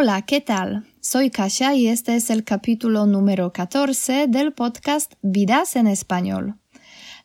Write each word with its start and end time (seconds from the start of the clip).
Hola, 0.00 0.22
¿qué 0.22 0.40
tal? 0.40 0.86
Soy 1.00 1.28
Kasia 1.28 1.74
y 1.74 1.88
este 1.88 2.14
es 2.14 2.30
el 2.30 2.44
capítulo 2.44 3.04
número 3.06 3.52
14 3.52 4.28
del 4.28 4.52
podcast 4.52 5.14
Vidas 5.22 5.74
en 5.74 5.88
Español. 5.88 6.54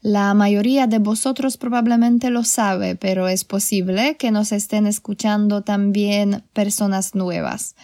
La 0.01 0.33
mayoría 0.33 0.87
de 0.87 0.97
vosotros 0.97 1.57
probablemente 1.57 2.31
lo 2.31 2.43
sabe, 2.43 2.95
pero 2.95 3.27
es 3.27 3.43
posible 3.43 4.17
que 4.17 4.31
nos 4.31 4.51
estén 4.51 4.87
escuchando 4.87 5.61
también 5.61 6.45
personas 6.51 7.13
nuevas. 7.13 7.75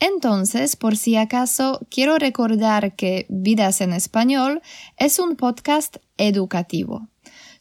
Entonces, 0.00 0.74
por 0.74 0.96
si 0.96 1.14
acaso, 1.14 1.86
quiero 1.88 2.18
recordar 2.18 2.96
que 2.96 3.26
Vidas 3.28 3.80
en 3.80 3.92
Español 3.92 4.60
es 4.96 5.20
un 5.20 5.36
podcast 5.36 5.98
educativo. 6.16 7.11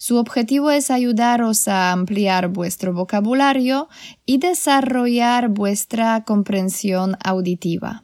Su 0.02 0.18
objetivo 0.18 0.71
es 0.71 0.89
ayudaros 0.89 1.67
a 1.67 1.91
ampliar 1.91 2.47
vuestro 2.47 2.91
vocabulario 2.91 3.88
y 4.25 4.39
desarrollar 4.39 5.49
vuestra 5.49 6.23
comprensión 6.23 7.17
auditiva. 7.23 8.03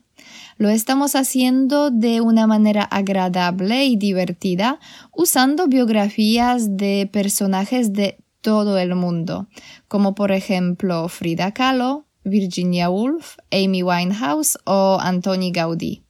Lo 0.57 0.69
estamos 0.69 1.15
haciendo 1.15 1.89
de 1.89 2.21
una 2.21 2.45
manera 2.45 2.83
agradable 2.83 3.85
y 3.85 3.95
divertida 3.95 4.79
usando 5.11 5.65
biografías 5.65 6.77
de 6.77 7.09
personajes 7.11 7.93
de 7.93 8.19
todo 8.41 8.77
el 8.77 8.93
mundo, 8.93 9.47
como 9.87 10.13
por 10.13 10.31
ejemplo 10.31 11.09
Frida 11.09 11.51
Kahlo, 11.51 12.05
Virginia 12.23 12.91
Woolf, 12.91 13.37
Amy 13.51 13.81
Winehouse 13.81 14.59
o 14.65 14.99
Antoni 15.01 15.51
Gaudí. 15.51 16.06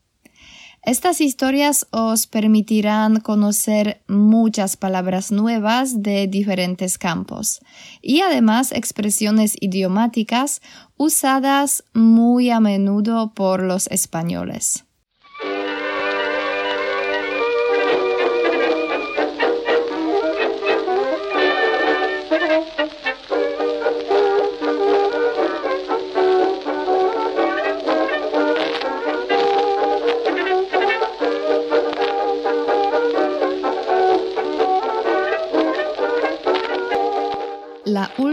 Estas 0.82 1.20
historias 1.20 1.86
os 1.90 2.26
permitirán 2.26 3.20
conocer 3.20 4.00
muchas 4.06 4.76
palabras 4.76 5.32
nuevas 5.32 6.02
de 6.02 6.26
diferentes 6.28 6.98
campos 6.98 7.60
y 8.00 8.20
además 8.20 8.72
expresiones 8.72 9.56
idiomáticas 9.60 10.62
usadas 10.96 11.84
muy 11.94 12.50
a 12.50 12.60
menudo 12.60 13.34
por 13.34 13.62
los 13.62 13.86
españoles. 13.88 14.87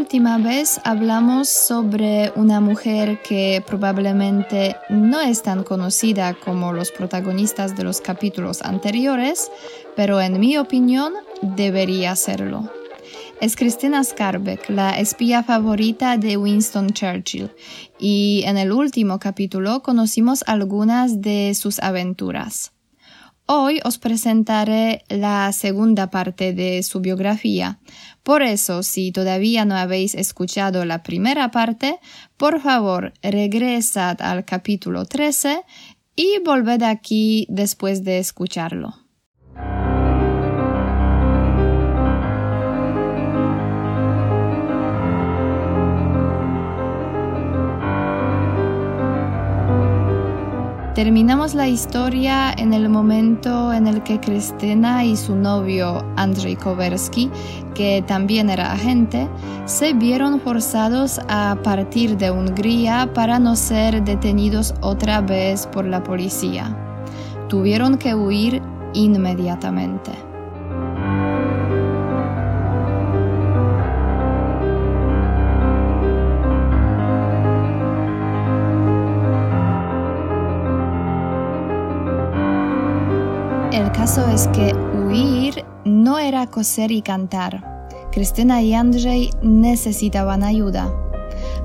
Última 0.06 0.38
vez 0.38 0.80
hablamos 0.84 1.50
sobre 1.50 2.32
una 2.36 2.62
mujer 2.62 3.24
que 3.24 3.64
probablemente 3.66 4.76
no 4.88 5.20
es 5.20 5.42
tan 5.42 5.64
conocida 5.64 6.36
como 6.36 6.74
los 6.74 6.92
protagonistas 6.92 7.76
de 7.76 7.84
los 7.84 8.02
capítulos 8.02 8.62
anteriores, 8.62 9.50
pero 9.96 10.22
en 10.22 10.40
mi 10.40 10.60
opinión 10.60 11.14
debería 11.42 12.16
serlo. 12.16 12.70
Es 13.42 13.56
Christina 13.56 14.04
Skarbek, 14.04 14.70
la 14.70 14.92
espía 15.00 15.42
favorita 15.42 16.18
de 16.18 16.38
Winston 16.38 16.92
Churchill, 16.92 17.50
y 17.98 18.44
en 18.46 18.60
el 18.60 18.74
último 18.74 19.18
capítulo 19.18 19.82
conocimos 19.82 20.44
algunas 20.46 21.20
de 21.22 21.56
sus 21.56 21.80
aventuras. 21.80 22.75
Hoy 23.48 23.80
os 23.84 24.00
presentaré 24.00 25.04
la 25.08 25.52
segunda 25.52 26.10
parte 26.10 26.52
de 26.52 26.82
su 26.82 27.00
biografía. 27.00 27.78
Por 28.24 28.42
eso, 28.42 28.82
si 28.82 29.12
todavía 29.12 29.66
no 29.66 29.76
habéis 29.76 30.16
escuchado 30.16 30.84
la 30.84 31.04
primera 31.04 31.52
parte, 31.52 32.00
por 32.38 32.60
favor, 32.60 33.14
regresad 33.22 34.20
al 34.24 34.46
capítulo 34.46 35.06
13 35.06 35.62
y 36.16 36.40
volved 36.44 36.82
aquí 36.82 37.46
después 37.48 38.04
de 38.04 38.18
escucharlo. 38.18 39.05
Terminamos 50.96 51.56
la 51.56 51.68
historia 51.68 52.54
en 52.58 52.72
el 52.72 52.88
momento 52.88 53.74
en 53.74 53.86
el 53.86 54.02
que 54.02 54.22
Cristina 54.22 55.04
y 55.04 55.18
su 55.18 55.36
novio 55.36 56.06
Andrzej 56.16 56.58
Kowersky, 56.58 57.30
que 57.74 58.02
también 58.08 58.50
era 58.50 58.72
agente, 58.72 59.28
se 59.66 59.92
vieron 59.92 60.40
forzados 60.40 61.20
a 61.28 61.58
partir 61.64 62.16
de 62.16 62.32
Hungría 62.32 63.12
para 63.14 63.40
no 63.40 63.58
ser 63.58 64.06
detenidos 64.06 64.74
otra 64.80 65.20
vez 65.20 65.68
por 65.68 65.84
la 65.84 66.02
policía. 66.02 66.74
Tuvieron 67.50 67.98
que 67.98 68.16
huir 68.16 68.62
inmediatamente. 68.94 70.25
Caso 84.06 84.30
es 84.30 84.48
que 84.50 84.72
huir 84.76 85.66
no 85.84 86.20
era 86.20 86.46
coser 86.46 86.92
y 86.92 87.02
cantar. 87.02 87.90
Cristina 88.12 88.62
y 88.62 88.76
Andrzej 88.76 89.32
necesitaban 89.42 90.44
ayuda. 90.44 90.94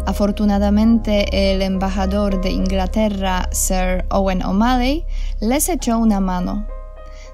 Afortunadamente, 0.06 1.52
el 1.52 1.60
embajador 1.60 2.40
de 2.40 2.52
Inglaterra, 2.52 3.46
Sir 3.52 4.06
Owen 4.08 4.42
O'Malley, 4.42 5.04
les 5.42 5.68
echó 5.68 5.98
una 5.98 6.20
mano. 6.20 6.66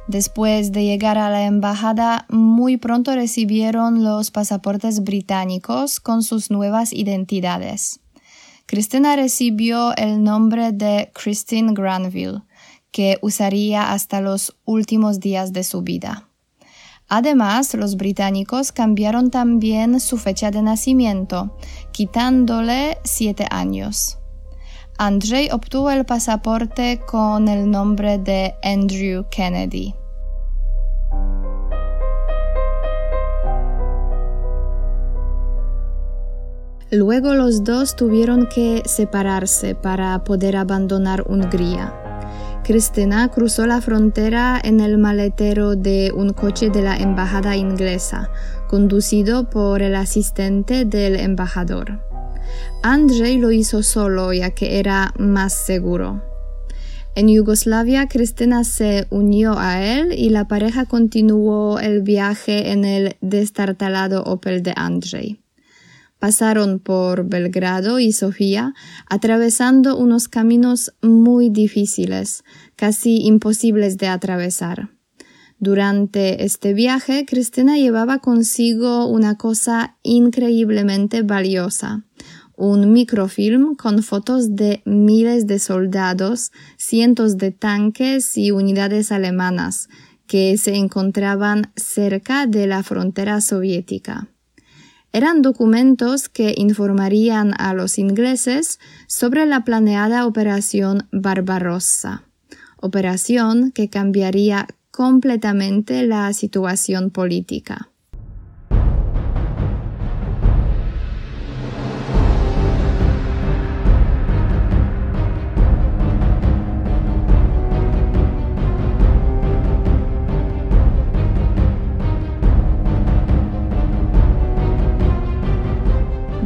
Después 0.08 0.72
de 0.72 0.82
llegar 0.82 1.18
a 1.18 1.30
la 1.30 1.44
embajada, 1.44 2.26
muy 2.28 2.76
pronto 2.76 3.14
recibieron 3.14 4.02
los 4.02 4.32
pasaportes 4.32 5.04
británicos 5.04 6.00
con 6.00 6.24
sus 6.24 6.50
nuevas 6.50 6.92
identidades. 6.92 8.00
Cristina 8.66 9.14
recibió 9.14 9.94
el 9.94 10.24
nombre 10.24 10.72
de 10.72 11.12
Christine 11.14 11.74
Granville, 11.74 12.42
que 12.96 13.18
usaría 13.20 13.92
hasta 13.92 14.22
los 14.22 14.56
últimos 14.64 15.20
días 15.20 15.52
de 15.52 15.64
su 15.64 15.82
vida. 15.82 16.30
Además, 17.08 17.74
los 17.74 17.98
británicos 17.98 18.72
cambiaron 18.72 19.30
también 19.30 20.00
su 20.00 20.16
fecha 20.16 20.50
de 20.50 20.62
nacimiento, 20.62 21.58
quitándole 21.92 22.96
siete 23.04 23.46
años. 23.50 24.16
Andrzej 24.96 25.52
obtuvo 25.52 25.90
el 25.90 26.06
pasaporte 26.06 26.98
con 27.06 27.48
el 27.48 27.70
nombre 27.70 28.16
de 28.16 28.54
Andrew 28.62 29.26
Kennedy. 29.30 29.94
Luego 36.90 37.34
los 37.34 37.62
dos 37.62 37.94
tuvieron 37.94 38.46
que 38.46 38.80
separarse 38.86 39.74
para 39.74 40.24
poder 40.24 40.56
abandonar 40.56 41.24
Hungría. 41.28 42.05
Cristina 42.66 43.28
cruzó 43.28 43.64
la 43.64 43.80
frontera 43.80 44.60
en 44.60 44.80
el 44.80 44.98
maletero 44.98 45.76
de 45.76 46.10
un 46.12 46.32
coche 46.32 46.68
de 46.68 46.82
la 46.82 46.96
embajada 46.96 47.54
inglesa, 47.54 48.28
conducido 48.66 49.48
por 49.50 49.82
el 49.82 49.94
asistente 49.94 50.84
del 50.84 51.14
embajador. 51.14 52.00
Andrzej 52.82 53.38
lo 53.38 53.52
hizo 53.52 53.84
solo 53.84 54.32
ya 54.32 54.50
que 54.50 54.80
era 54.80 55.14
más 55.16 55.52
seguro. 55.52 56.24
En 57.14 57.28
Yugoslavia, 57.28 58.08
Cristina 58.08 58.64
se 58.64 59.06
unió 59.10 59.56
a 59.56 59.84
él 59.84 60.12
y 60.12 60.30
la 60.30 60.48
pareja 60.48 60.86
continuó 60.86 61.78
el 61.78 62.02
viaje 62.02 62.72
en 62.72 62.84
el 62.84 63.14
destartalado 63.20 64.24
Opel 64.24 64.64
de 64.64 64.72
Andrzej. 64.74 65.38
Pasaron 66.18 66.78
por 66.78 67.28
Belgrado 67.28 67.98
y 67.98 68.12
Sofía, 68.12 68.74
atravesando 69.08 69.96
unos 69.96 70.28
caminos 70.28 70.94
muy 71.02 71.50
difíciles, 71.50 72.42
casi 72.74 73.26
imposibles 73.26 73.98
de 73.98 74.08
atravesar. 74.08 74.90
Durante 75.58 76.44
este 76.44 76.74
viaje, 76.74 77.24
Cristina 77.26 77.76
llevaba 77.76 78.18
consigo 78.18 79.06
una 79.06 79.36
cosa 79.36 79.96
increíblemente 80.02 81.22
valiosa, 81.22 82.04
un 82.56 82.92
microfilm 82.92 83.74
con 83.74 84.02
fotos 84.02 84.54
de 84.54 84.82
miles 84.84 85.46
de 85.46 85.58
soldados, 85.58 86.52
cientos 86.76 87.36
de 87.38 87.52
tanques 87.52 88.36
y 88.36 88.50
unidades 88.50 89.12
alemanas 89.12 89.88
que 90.26 90.56
se 90.58 90.74
encontraban 90.74 91.72
cerca 91.76 92.46
de 92.46 92.66
la 92.66 92.82
frontera 92.82 93.40
soviética. 93.40 94.28
Eran 95.16 95.40
documentos 95.40 96.28
que 96.28 96.52
informarían 96.58 97.54
a 97.56 97.72
los 97.72 97.98
ingleses 97.98 98.78
sobre 99.06 99.46
la 99.46 99.64
planeada 99.64 100.26
operación 100.26 101.08
Barbarossa, 101.10 102.24
operación 102.76 103.72
que 103.72 103.88
cambiaría 103.88 104.66
completamente 104.90 106.06
la 106.06 106.30
situación 106.34 107.08
política. 107.08 107.88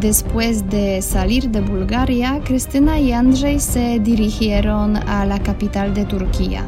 Después 0.00 0.67
de 0.70 1.02
salir 1.02 1.50
de 1.50 1.61
Bulgaria, 1.61 2.41
Cristina 2.43 2.99
y 2.99 3.12
Andrei 3.12 3.61
se 3.61 4.00
dirigieron 4.00 4.97
a 4.97 5.26
la 5.26 5.38
capital 5.43 5.93
de 5.93 6.06
Turquía. 6.06 6.67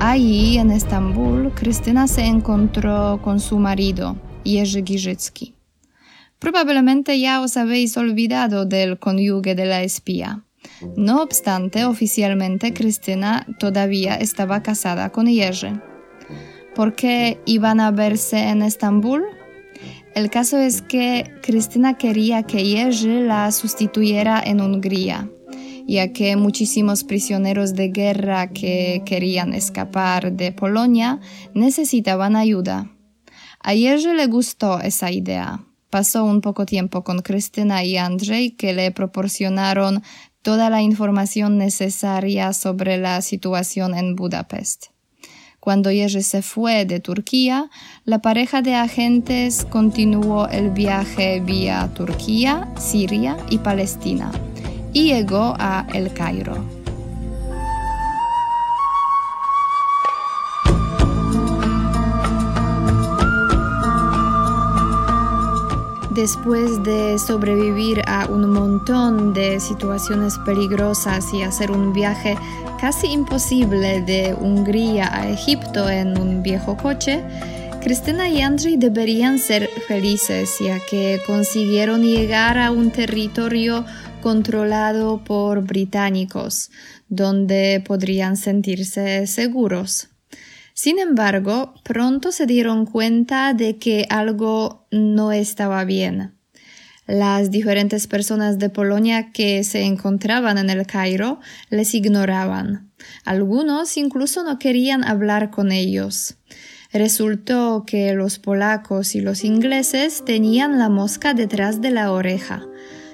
Allí, 0.00 0.58
en 0.58 0.72
Estambul, 0.72 1.52
Cristina 1.54 2.08
se 2.08 2.24
encontró 2.24 3.20
con 3.22 3.38
su 3.38 3.60
marido, 3.60 4.16
Jerzy 4.44 4.82
Giżycki. 4.84 5.54
Probablemente 6.40 7.20
ya 7.20 7.40
os 7.40 7.56
habéis 7.56 7.96
olvidado 7.96 8.64
del 8.64 8.98
cónyuge 8.98 9.54
de 9.54 9.64
la 9.64 9.84
espía. 9.84 10.42
No 10.96 11.22
obstante, 11.22 11.84
oficialmente 11.84 12.74
Cristina 12.74 13.46
todavía 13.60 14.16
estaba 14.16 14.64
casada 14.64 15.10
con 15.10 15.28
Jerzy. 15.28 15.78
¿Por 16.74 16.96
qué 16.96 17.38
iban 17.46 17.78
a 17.78 17.92
verse 17.92 18.48
en 18.48 18.62
Estambul? 18.62 19.22
El 20.14 20.28
caso 20.28 20.58
es 20.58 20.82
que 20.82 21.32
Cristina 21.42 21.96
quería 21.96 22.42
que 22.42 22.62
Jerzy 22.62 23.22
la 23.22 23.50
sustituyera 23.50 24.42
en 24.44 24.60
Hungría, 24.60 25.30
ya 25.86 26.12
que 26.12 26.36
muchísimos 26.36 27.02
prisioneros 27.02 27.74
de 27.74 27.88
guerra 27.88 28.50
que 28.50 29.02
querían 29.06 29.54
escapar 29.54 30.32
de 30.32 30.52
Polonia 30.52 31.18
necesitaban 31.54 32.36
ayuda. 32.36 32.90
A 33.60 33.72
Jerzy 33.72 34.12
le 34.12 34.26
gustó 34.26 34.80
esa 34.80 35.10
idea. 35.10 35.64
Pasó 35.88 36.24
un 36.24 36.42
poco 36.42 36.66
tiempo 36.66 37.04
con 37.04 37.20
Cristina 37.20 37.82
y 37.82 37.96
Andrzej 37.96 38.56
que 38.56 38.74
le 38.74 38.90
proporcionaron 38.90 40.02
toda 40.42 40.68
la 40.68 40.82
información 40.82 41.56
necesaria 41.56 42.52
sobre 42.52 42.98
la 42.98 43.22
situación 43.22 43.94
en 43.94 44.14
Budapest. 44.14 44.91
Cuando 45.62 45.90
Jerzy 45.90 46.22
se 46.22 46.42
fue 46.42 46.86
de 46.86 46.98
Turquía, 46.98 47.70
la 48.04 48.18
pareja 48.18 48.62
de 48.62 48.74
agentes 48.74 49.64
continuó 49.64 50.48
el 50.48 50.70
viaje 50.70 51.38
vía 51.38 51.88
Turquía, 51.94 52.66
Siria 52.76 53.36
y 53.48 53.58
Palestina 53.58 54.32
y 54.92 55.12
llegó 55.12 55.54
a 55.60 55.86
El 55.94 56.12
Cairo. 56.12 56.81
Después 66.14 66.82
de 66.82 67.18
sobrevivir 67.18 68.02
a 68.06 68.26
un 68.26 68.50
montón 68.50 69.32
de 69.32 69.58
situaciones 69.60 70.36
peligrosas 70.44 71.32
y 71.32 71.42
hacer 71.42 71.70
un 71.70 71.94
viaje 71.94 72.36
casi 72.78 73.06
imposible 73.06 74.02
de 74.02 74.34
Hungría 74.38 75.08
a 75.10 75.30
Egipto 75.30 75.88
en 75.88 76.18
un 76.20 76.42
viejo 76.42 76.76
coche, 76.76 77.24
Cristina 77.80 78.28
y 78.28 78.42
Andrei 78.42 78.76
deberían 78.76 79.38
ser 79.38 79.70
felices 79.88 80.58
ya 80.60 80.78
que 80.90 81.18
consiguieron 81.26 82.02
llegar 82.02 82.58
a 82.58 82.72
un 82.72 82.90
territorio 82.90 83.86
controlado 84.20 85.24
por 85.24 85.62
británicos, 85.62 86.70
donde 87.08 87.82
podrían 87.86 88.36
sentirse 88.36 89.26
seguros. 89.26 90.11
Sin 90.82 90.98
embargo, 90.98 91.74
pronto 91.84 92.32
se 92.32 92.44
dieron 92.44 92.86
cuenta 92.86 93.54
de 93.54 93.78
que 93.78 94.04
algo 94.10 94.88
no 94.90 95.30
estaba 95.30 95.84
bien. 95.84 96.34
Las 97.06 97.52
diferentes 97.52 98.08
personas 98.08 98.58
de 98.58 98.68
Polonia 98.68 99.30
que 99.30 99.62
se 99.62 99.82
encontraban 99.82 100.58
en 100.58 100.70
el 100.70 100.84
Cairo 100.84 101.38
les 101.70 101.94
ignoraban. 101.94 102.90
Algunos 103.24 103.96
incluso 103.96 104.42
no 104.42 104.58
querían 104.58 105.04
hablar 105.04 105.50
con 105.50 105.70
ellos. 105.70 106.34
Resultó 106.92 107.84
que 107.86 108.12
los 108.14 108.40
polacos 108.40 109.14
y 109.14 109.20
los 109.20 109.44
ingleses 109.44 110.24
tenían 110.24 110.80
la 110.80 110.88
mosca 110.88 111.32
detrás 111.32 111.80
de 111.80 111.92
la 111.92 112.10
oreja. 112.10 112.66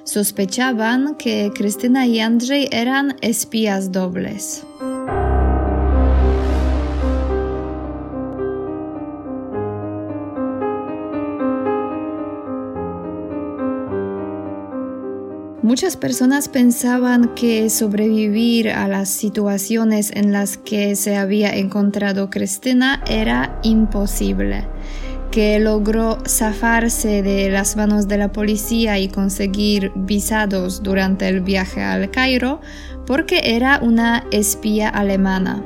Sospechaban 0.04 1.16
que 1.16 1.50
Cristina 1.54 2.06
y 2.06 2.20
Andrzej 2.20 2.70
eran 2.72 3.16
espías 3.20 3.92
dobles. 3.92 4.64
Muchas 15.68 15.98
personas 15.98 16.48
pensaban 16.48 17.34
que 17.34 17.68
sobrevivir 17.68 18.70
a 18.70 18.88
las 18.88 19.10
situaciones 19.10 20.10
en 20.14 20.32
las 20.32 20.56
que 20.56 20.96
se 20.96 21.18
había 21.18 21.54
encontrado 21.54 22.30
Cristina 22.30 23.04
era 23.06 23.60
imposible, 23.62 24.64
que 25.30 25.58
logró 25.58 26.20
zafarse 26.26 27.20
de 27.22 27.50
las 27.50 27.76
manos 27.76 28.08
de 28.08 28.16
la 28.16 28.32
policía 28.32 28.98
y 28.98 29.08
conseguir 29.08 29.92
visados 29.94 30.82
durante 30.82 31.28
el 31.28 31.42
viaje 31.42 31.82
al 31.82 32.10
Cairo 32.10 32.62
porque 33.06 33.42
era 33.44 33.78
una 33.82 34.24
espía 34.30 34.88
alemana. 34.88 35.62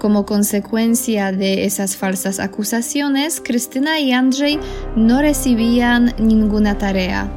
Como 0.00 0.26
consecuencia 0.26 1.30
de 1.30 1.64
esas 1.64 1.96
falsas 1.96 2.40
acusaciones, 2.40 3.40
Cristina 3.40 4.00
y 4.00 4.10
Andrei 4.10 4.58
no 4.96 5.20
recibían 5.20 6.12
ninguna 6.18 6.76
tarea 6.76 7.30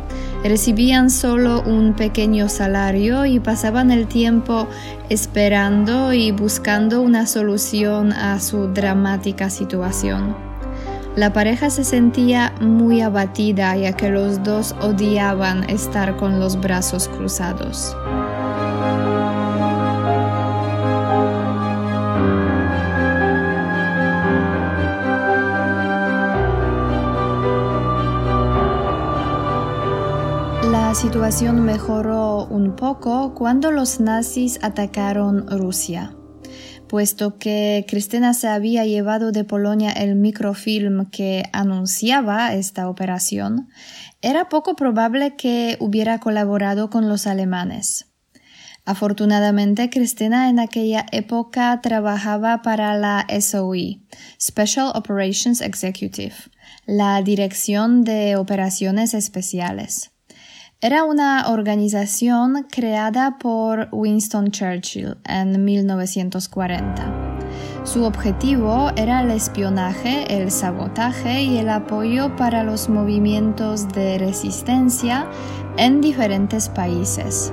Recibían 0.47 1.09
solo 1.09 1.63
un 1.63 1.95
pequeño 1.95 2.49
salario 2.49 3.25
y 3.25 3.39
pasaban 3.39 3.89
el 3.89 4.05
tiempo 4.05 4.67
esperando 5.09 6.13
y 6.13 6.29
buscando 6.29 7.01
una 7.01 7.25
solución 7.25 8.13
a 8.13 8.39
su 8.39 8.67
dramática 8.67 9.49
situación. 9.49 10.35
La 11.15 11.33
pareja 11.33 11.71
se 11.71 11.83
sentía 11.83 12.53
muy 12.61 13.01
abatida 13.01 13.75
ya 13.75 13.93
que 13.93 14.09
los 14.09 14.43
dos 14.43 14.75
odiaban 14.81 15.67
estar 15.67 16.15
con 16.15 16.39
los 16.39 16.61
brazos 16.61 17.07
cruzados. 17.07 17.95
Situación 30.95 31.65
mejoró 31.65 32.45
un 32.45 32.77
poco 32.77 33.33
cuando 33.33 33.69
los 33.69 33.99
nazis 33.99 34.59
atacaron 34.61 35.45
Rusia. 35.49 36.15
Puesto 36.87 37.37
que 37.37 37.85
Cristina 37.85 38.33
se 38.33 38.47
había 38.47 38.85
llevado 38.85 39.33
de 39.33 39.43
Polonia 39.43 39.91
el 39.91 40.15
microfilm 40.15 41.09
que 41.09 41.43
anunciaba 41.51 42.53
esta 42.53 42.87
operación, 42.87 43.67
era 44.21 44.47
poco 44.47 44.77
probable 44.77 45.35
que 45.35 45.75
hubiera 45.81 46.19
colaborado 46.21 46.89
con 46.89 47.09
los 47.09 47.27
alemanes. 47.27 48.05
Afortunadamente, 48.85 49.89
Cristina 49.89 50.49
en 50.49 50.59
aquella 50.59 51.05
época 51.11 51.77
trabajaba 51.81 52.61
para 52.61 52.97
la 52.97 53.27
SOE, 53.41 53.99
Special 54.41 54.91
Operations 54.95 55.59
Executive, 55.59 56.35
la 56.85 57.21
Dirección 57.21 58.05
de 58.05 58.37
Operaciones 58.37 59.13
Especiales. 59.13 60.14
Era 60.85 61.03
una 61.03 61.49
organización 61.49 62.67
creada 62.69 63.39
por 63.39 63.89
Winston 63.91 64.51
Churchill 64.51 65.17
en 65.27 65.65
1940. 65.65 67.39
Su 67.83 68.03
objetivo 68.03 68.91
era 68.95 69.21
el 69.23 69.31
espionaje, 69.31 70.39
el 70.39 70.51
sabotaje 70.51 71.41
y 71.41 71.57
el 71.57 71.69
apoyo 71.69 72.35
para 72.35 72.63
los 72.63 72.87
movimientos 72.87 73.89
de 73.93 74.19
resistencia 74.19 75.27
en 75.75 76.01
diferentes 76.01 76.69
países. 76.69 77.51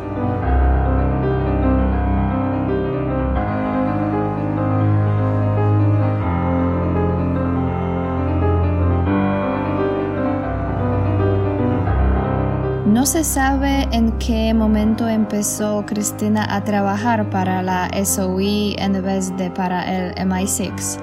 No 13.03 13.07
se 13.07 13.25
sabe 13.25 13.89
en 13.91 14.17
qué 14.19 14.55
momento 14.55 15.09
empezó 15.09 15.85
Cristina 15.85 16.47
a 16.55 16.63
trabajar 16.63 17.31
para 17.31 17.61
la 17.61 17.91
SOE 18.05 18.81
en 18.81 19.03
vez 19.03 19.37
de 19.37 19.51
para 19.51 19.83
el 19.93 20.15
MI6, 20.15 21.01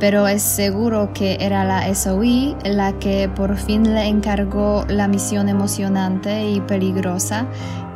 pero 0.00 0.26
es 0.26 0.42
seguro 0.42 1.12
que 1.12 1.36
era 1.38 1.64
la 1.64 1.94
SOE 1.94 2.56
la 2.64 2.98
que 2.98 3.28
por 3.28 3.56
fin 3.56 3.94
le 3.94 4.06
encargó 4.06 4.84
la 4.88 5.06
misión 5.06 5.48
emocionante 5.48 6.50
y 6.50 6.60
peligrosa 6.62 7.46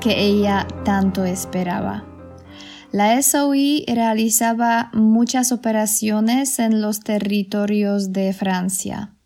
que 0.00 0.20
ella 0.20 0.68
tanto 0.84 1.24
esperaba. 1.24 2.04
La 2.92 3.20
SOE 3.20 3.82
realizaba 3.88 4.90
muchas 4.92 5.50
operaciones 5.50 6.60
en 6.60 6.80
los 6.80 7.00
territorios 7.00 8.12
de 8.12 8.32
Francia. 8.32 9.16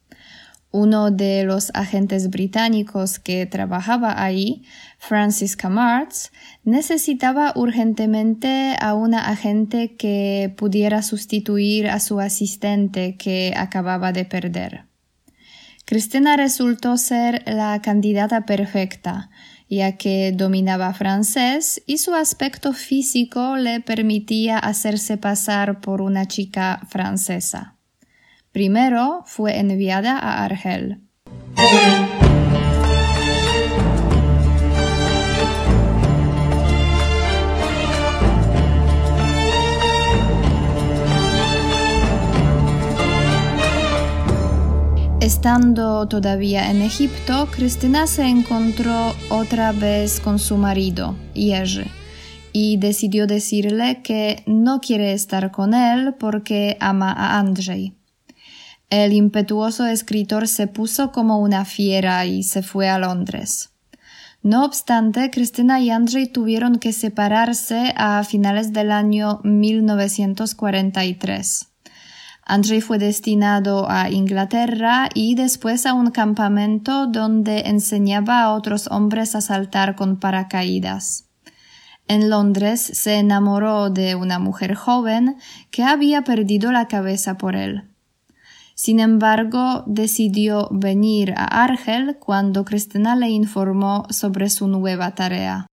Uno 0.76 1.12
de 1.12 1.44
los 1.44 1.70
agentes 1.72 2.30
británicos 2.30 3.20
que 3.20 3.46
trabajaba 3.46 4.20
ahí, 4.20 4.64
Francis 4.98 5.56
Camarts, 5.56 6.32
necesitaba 6.64 7.52
urgentemente 7.54 8.74
a 8.80 8.94
una 8.94 9.28
agente 9.28 9.94
que 9.94 10.52
pudiera 10.56 11.02
sustituir 11.02 11.86
a 11.88 12.00
su 12.00 12.18
asistente 12.18 13.16
que 13.16 13.54
acababa 13.56 14.10
de 14.10 14.24
perder. 14.24 14.86
Cristina 15.84 16.36
resultó 16.36 16.96
ser 16.96 17.44
la 17.46 17.80
candidata 17.80 18.44
perfecta, 18.44 19.30
ya 19.70 19.96
que 19.96 20.32
dominaba 20.32 20.92
francés 20.92 21.84
y 21.86 21.98
su 21.98 22.14
aspecto 22.14 22.72
físico 22.72 23.56
le 23.58 23.78
permitía 23.78 24.58
hacerse 24.58 25.18
pasar 25.18 25.80
por 25.80 26.00
una 26.00 26.26
chica 26.26 26.80
francesa. 26.88 27.73
Primero 28.54 29.24
fue 29.26 29.58
enviada 29.58 30.16
a 30.16 30.44
Argel. 30.44 31.00
Estando 45.20 46.06
todavía 46.06 46.70
en 46.70 46.82
Egipto, 46.82 47.48
Cristina 47.50 48.06
se 48.06 48.28
encontró 48.28 49.16
otra 49.30 49.72
vez 49.72 50.20
con 50.20 50.38
su 50.38 50.58
marido, 50.58 51.16
Jerzy, 51.34 51.90
y 52.52 52.76
decidió 52.76 53.26
decirle 53.26 54.00
que 54.04 54.44
no 54.46 54.80
quiere 54.80 55.12
estar 55.12 55.50
con 55.50 55.74
él 55.74 56.14
porque 56.20 56.76
ama 56.78 57.12
a 57.12 57.40
Andrzej. 57.40 58.03
El 58.94 59.12
impetuoso 59.12 59.86
escritor 59.86 60.46
se 60.46 60.68
puso 60.68 61.10
como 61.10 61.40
una 61.40 61.64
fiera 61.64 62.24
y 62.26 62.44
se 62.44 62.62
fue 62.62 62.88
a 62.88 63.00
Londres. 63.00 63.70
No 64.40 64.64
obstante, 64.64 65.32
Cristina 65.32 65.80
y 65.80 65.90
Andrzej 65.90 66.30
tuvieron 66.30 66.78
que 66.78 66.92
separarse 66.92 67.92
a 67.96 68.22
finales 68.22 68.72
del 68.72 68.92
año 68.92 69.40
1943. 69.42 71.72
Andrzej 72.44 72.84
fue 72.84 72.98
destinado 72.98 73.90
a 73.90 74.10
Inglaterra 74.10 75.08
y 75.12 75.34
después 75.34 75.86
a 75.86 75.94
un 75.94 76.12
campamento 76.12 77.08
donde 77.08 77.62
enseñaba 77.62 78.44
a 78.44 78.54
otros 78.54 78.86
hombres 78.92 79.34
a 79.34 79.40
saltar 79.40 79.96
con 79.96 80.20
paracaídas. 80.20 81.24
En 82.06 82.30
Londres 82.30 82.80
se 82.80 83.14
enamoró 83.14 83.90
de 83.90 84.14
una 84.14 84.38
mujer 84.38 84.76
joven 84.76 85.34
que 85.72 85.82
había 85.82 86.22
perdido 86.22 86.70
la 86.70 86.86
cabeza 86.86 87.38
por 87.38 87.56
él. 87.56 87.90
Sin 88.74 88.98
embargo, 88.98 89.84
decidió 89.86 90.68
venir 90.72 91.32
a 91.36 91.62
Argel 91.62 92.16
cuando 92.18 92.64
Cristina 92.64 93.14
le 93.14 93.28
informó 93.28 94.04
sobre 94.10 94.50
su 94.50 94.66
nueva 94.66 95.14
tarea. 95.14 95.68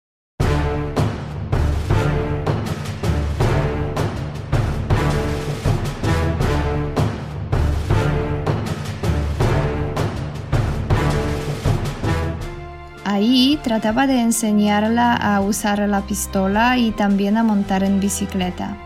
Ahí 13.04 13.58
trataba 13.62 14.06
de 14.06 14.20
enseñarla 14.20 15.14
a 15.14 15.40
usar 15.40 15.78
la 15.88 16.02
pistola 16.06 16.76
y 16.76 16.90
también 16.92 17.36
a 17.36 17.42
montar 17.42 17.82
en 17.82 18.00
bicicleta. 18.00 18.85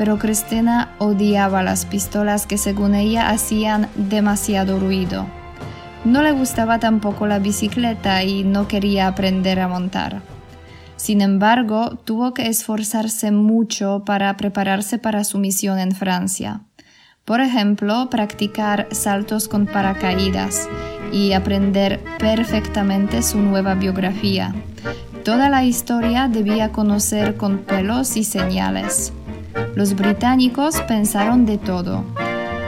Pero 0.00 0.18
Cristina 0.18 0.94
odiaba 0.96 1.62
las 1.62 1.84
pistolas 1.84 2.46
que 2.46 2.56
según 2.56 2.94
ella 2.94 3.28
hacían 3.28 3.90
demasiado 3.96 4.80
ruido. 4.80 5.26
No 6.06 6.22
le 6.22 6.32
gustaba 6.32 6.78
tampoco 6.78 7.26
la 7.26 7.38
bicicleta 7.38 8.24
y 8.24 8.42
no 8.42 8.66
quería 8.66 9.08
aprender 9.08 9.60
a 9.60 9.68
montar. 9.68 10.22
Sin 10.96 11.20
embargo, 11.20 11.98
tuvo 12.02 12.32
que 12.32 12.46
esforzarse 12.46 13.30
mucho 13.30 14.02
para 14.06 14.34
prepararse 14.38 14.96
para 14.96 15.22
su 15.22 15.36
misión 15.38 15.78
en 15.78 15.92
Francia. 15.92 16.62
Por 17.26 17.42
ejemplo, 17.42 18.08
practicar 18.08 18.88
saltos 18.92 19.48
con 19.48 19.66
paracaídas 19.66 20.66
y 21.12 21.34
aprender 21.34 22.00
perfectamente 22.18 23.22
su 23.22 23.38
nueva 23.38 23.74
biografía. 23.74 24.54
Toda 25.26 25.50
la 25.50 25.62
historia 25.62 26.26
debía 26.26 26.72
conocer 26.72 27.36
con 27.36 27.58
pelos 27.58 28.16
y 28.16 28.24
señales. 28.24 29.12
Los 29.74 29.94
británicos 29.94 30.80
pensaron 30.82 31.46
de 31.46 31.58
todo. 31.58 32.04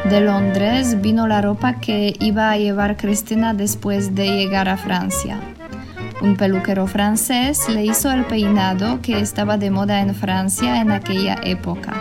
De 0.09 0.21
Londres 0.21 1.01
vino 1.01 1.27
la 1.29 1.41
ropa 1.41 1.75
que 1.75 2.15
iba 2.19 2.51
a 2.51 2.59
llevar 2.59 2.97
Cristina 2.97 3.55
después 3.55 4.15
de 4.15 4.37
llegar 4.37 4.69
a 4.69 4.77
Francia. 4.77 5.39
Un 6.21 6.37
peluquero 6.37 6.87
francés 6.87 7.69
le 7.69 7.85
hizo 7.85 8.11
el 8.11 8.25
peinado 8.25 9.01
que 9.01 9.21
estaba 9.21 9.59
de 9.59 9.71
moda 9.71 10.01
en 10.01 10.15
Francia 10.15 10.81
en 10.81 10.91
aquella 10.93 11.39
época. 11.43 12.01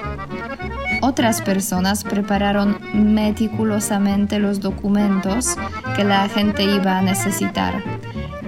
Otras 1.02 1.42
personas 1.42 2.04
prepararon 2.04 2.78
meticulosamente 2.94 4.38
los 4.38 4.60
documentos 4.60 5.56
que 5.96 6.04
la 6.04 6.30
gente 6.30 6.64
iba 6.64 7.00
a 7.00 7.02
necesitar, 7.02 7.84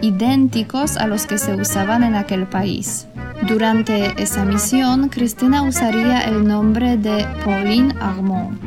idénticos 0.02 0.98
a 0.98 1.08
los 1.08 1.26
que 1.26 1.40
se 1.40 1.56
usaban 1.56 2.04
en 2.04 2.16
aquel 2.16 2.46
país. 2.46 3.08
Durante 3.48 4.22
esa 4.22 4.46
misión, 4.46 5.10
Cristina 5.10 5.64
usaría 5.64 6.22
el 6.22 6.48
nombre 6.48 6.96
de 6.96 7.26
Pauline 7.44 7.94
Armand. 8.00 8.58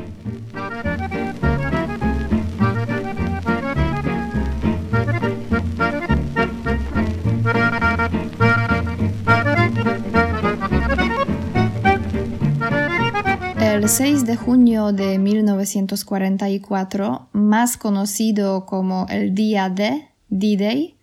El 13.59 13.89
6 13.89 14.27
de 14.27 14.37
junio 14.37 14.93
de 14.93 15.19
1944, 15.19 17.29
más 17.33 17.79
conocido 17.79 18.67
como 18.67 19.07
el 19.09 19.35
día 19.35 19.71
de 19.71 20.09
D-Day, 20.29 20.96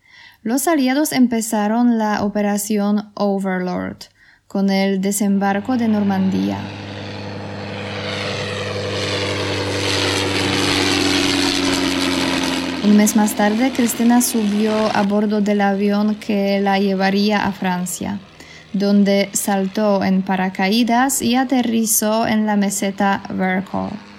los 0.43 0.67
aliados 0.67 1.11
empezaron 1.11 1.97
la 1.97 2.23
operación 2.23 3.11
Overlord, 3.15 3.97
con 4.47 4.69
el 4.69 5.01
desembarco 5.01 5.77
de 5.77 5.87
Normandía. 5.87 6.59
Un 12.83 12.97
mes 12.97 13.15
más 13.15 13.33
tarde, 13.35 13.71
Cristina 13.71 14.21
subió 14.21 14.73
a 14.93 15.01
bordo 15.03 15.41
del 15.41 15.61
avión 15.61 16.15
que 16.15 16.59
la 16.59 16.77
llevaría 16.77 17.45
a 17.45 17.51
Francia 17.51 18.19
donde 18.73 19.29
saltó 19.33 20.03
en 20.03 20.23
paracaídas 20.23 21.21
y 21.21 21.35
aterrizó 21.35 22.27
en 22.27 22.45
la 22.45 22.55
meseta 22.55 23.21
Vercors. 23.29 24.12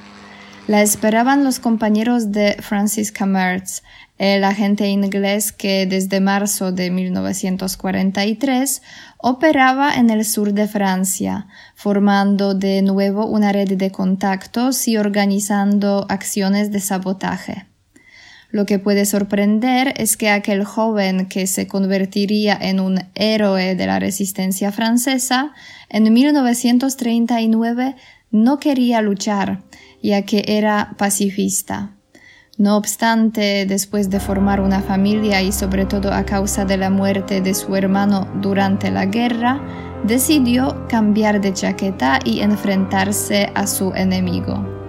La 0.66 0.80
esperaban 0.80 1.44
los 1.44 1.58
compañeros 1.58 2.32
de 2.32 2.56
Francis 2.58 3.12
Mertz, 3.20 3.82
el 4.16 4.44
agente 4.44 4.88
inglés 4.88 5.52
que 5.52 5.84
desde 5.84 6.20
marzo 6.20 6.72
de 6.72 6.90
1943 6.90 8.80
operaba 9.18 9.94
en 9.94 10.08
el 10.08 10.24
sur 10.24 10.54
de 10.54 10.66
Francia, 10.66 11.48
formando 11.74 12.54
de 12.54 12.80
nuevo 12.80 13.26
una 13.26 13.52
red 13.52 13.76
de 13.76 13.90
contactos 13.90 14.88
y 14.88 14.96
organizando 14.96 16.06
acciones 16.08 16.72
de 16.72 16.80
sabotaje. 16.80 17.66
Lo 18.50 18.64
que 18.64 18.78
puede 18.78 19.04
sorprender 19.04 19.92
es 19.98 20.16
que 20.16 20.30
aquel 20.30 20.64
joven 20.64 21.26
que 21.26 21.46
se 21.46 21.66
convertiría 21.66 22.56
en 22.58 22.80
un 22.80 23.00
héroe 23.14 23.74
de 23.74 23.86
la 23.86 23.98
resistencia 23.98 24.72
francesa 24.72 25.52
en 25.90 26.10
1939 26.10 27.96
no 28.30 28.58
quería 28.60 29.02
luchar, 29.02 29.60
ya 30.04 30.22
que 30.22 30.44
era 30.46 30.94
pacifista. 30.98 31.90
No 32.56 32.76
obstante, 32.76 33.66
después 33.66 34.10
de 34.10 34.20
formar 34.20 34.60
una 34.60 34.80
familia 34.80 35.42
y 35.42 35.50
sobre 35.50 35.86
todo 35.86 36.12
a 36.12 36.24
causa 36.24 36.64
de 36.64 36.76
la 36.76 36.90
muerte 36.90 37.40
de 37.40 37.54
su 37.54 37.74
hermano 37.74 38.28
durante 38.40 38.90
la 38.90 39.06
guerra, 39.06 39.60
decidió 40.04 40.86
cambiar 40.88 41.40
de 41.40 41.52
chaqueta 41.52 42.20
y 42.22 42.40
enfrentarse 42.40 43.50
a 43.54 43.66
su 43.66 43.92
enemigo. 43.94 44.83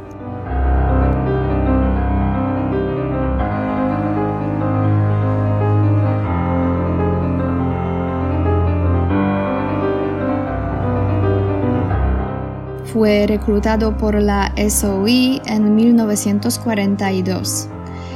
Fue 12.95 13.27
reclutado 13.27 13.97
por 13.97 14.15
la 14.15 14.53
SOI 14.55 15.41
en 15.47 15.75
1942. 15.75 17.67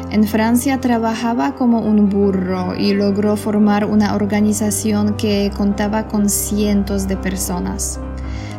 En 0.10 0.24
Francia 0.24 0.80
trabajaba 0.80 1.56
como 1.56 1.82
un 1.82 2.08
burro 2.08 2.78
y 2.78 2.94
logró 2.94 3.36
formar 3.36 3.84
una 3.84 4.16
organización 4.16 5.18
que 5.18 5.52
contaba 5.54 6.08
con 6.08 6.30
cientos 6.30 7.10
de 7.10 7.18
personas. 7.18 8.00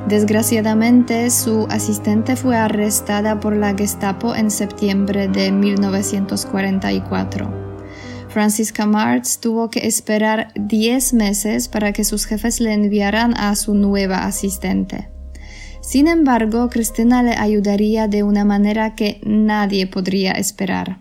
Desgraciadamente, 0.08 1.30
su 1.30 1.66
asistente 1.70 2.36
fue 2.36 2.54
arrestada 2.54 3.40
por 3.40 3.56
la 3.56 3.74
Gestapo 3.74 4.34
en 4.34 4.50
septiembre 4.50 5.26
de 5.26 5.52
1944. 5.52 7.50
Francisca 8.28 8.84
Martz 8.84 9.38
tuvo 9.38 9.70
que 9.70 9.86
esperar 9.86 10.52
10 10.54 11.14
meses 11.14 11.68
para 11.68 11.94
que 11.94 12.04
sus 12.04 12.26
jefes 12.26 12.60
le 12.60 12.74
enviaran 12.74 13.32
a 13.38 13.56
su 13.56 13.74
nueva 13.74 14.26
asistente. 14.26 15.08
Sin 15.90 16.06
embargo, 16.06 16.70
Cristina 16.70 17.20
le 17.24 17.32
ayudaría 17.32 18.06
de 18.06 18.22
una 18.22 18.44
manera 18.44 18.94
que 18.94 19.20
nadie 19.24 19.88
podría 19.88 20.30
esperar. 20.30 21.00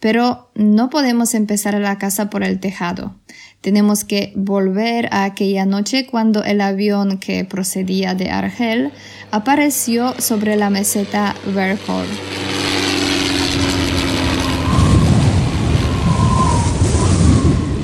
Pero 0.00 0.50
no 0.54 0.88
podemos 0.88 1.34
empezar 1.34 1.74
la 1.74 1.98
casa 1.98 2.30
por 2.30 2.42
el 2.42 2.58
tejado. 2.58 3.16
Tenemos 3.60 4.04
que 4.04 4.32
volver 4.34 5.12
a 5.12 5.24
aquella 5.24 5.66
noche 5.66 6.06
cuando 6.06 6.42
el 6.42 6.62
avión 6.62 7.18
que 7.18 7.44
procedía 7.44 8.14
de 8.14 8.30
Argel 8.30 8.92
apareció 9.30 10.18
sobre 10.18 10.56
la 10.56 10.70
meseta 10.70 11.34
Vercors. 11.54 12.08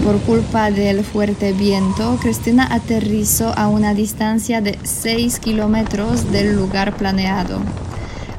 Por 0.05 0.21
culpa 0.21 0.71
del 0.71 1.03
fuerte 1.03 1.55
viento, 1.55 2.19
Cristina 2.21 2.69
aterrizó 2.71 3.57
a 3.57 3.69
una 3.69 3.95
distancia 3.95 4.61
de 4.61 4.79
6 4.83 5.39
kilómetros 5.41 6.31
del 6.31 6.55
lugar 6.55 6.95
planeado. 6.95 7.59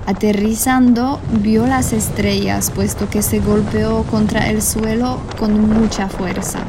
Aterrizando, 0.05 1.19
vio 1.41 1.65
las 1.65 1.91
estrellas, 1.91 2.69
puesto 2.69 3.09
que 3.09 3.23
se 3.23 3.39
golpeó 3.39 4.03
contra 4.03 4.51
el 4.51 4.61
suelo 4.61 5.19
con 5.39 5.59
mucha 5.67 6.07
fuerza. 6.07 6.59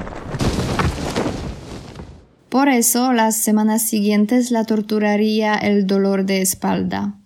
Por 2.49 2.71
eso, 2.71 3.12
las 3.12 3.37
semanas 3.37 3.83
siguientes 3.83 4.50
la 4.50 4.65
torturaría 4.65 5.57
el 5.57 5.87
dolor 5.87 6.25
de 6.25 6.41
espalda. 6.41 7.17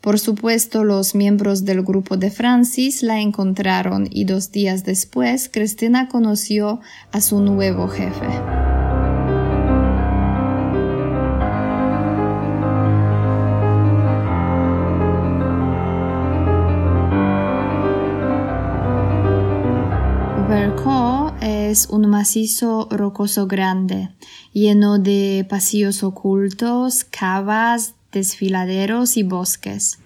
Por 0.00 0.18
supuesto, 0.18 0.84
los 0.84 1.14
miembros 1.14 1.64
del 1.64 1.82
grupo 1.82 2.16
de 2.16 2.30
Francis 2.30 3.02
la 3.02 3.20
encontraron 3.20 4.08
y 4.10 4.24
dos 4.24 4.52
días 4.52 4.84
después, 4.84 5.50
Cristina 5.52 6.08
conoció 6.08 6.80
a 7.12 7.20
su 7.20 7.40
nuevo 7.40 7.88
jefe. 7.88 8.26
es 21.70 21.86
un 21.90 22.08
macizo 22.08 22.88
rocoso 22.90 23.46
grande, 23.46 24.08
lleno 24.52 24.98
de 24.98 25.46
pasillos 25.48 26.02
ocultos, 26.02 27.04
cavas, 27.04 27.94
desfiladeros 28.12 29.16
y 29.16 29.22
bosques. 29.22 29.98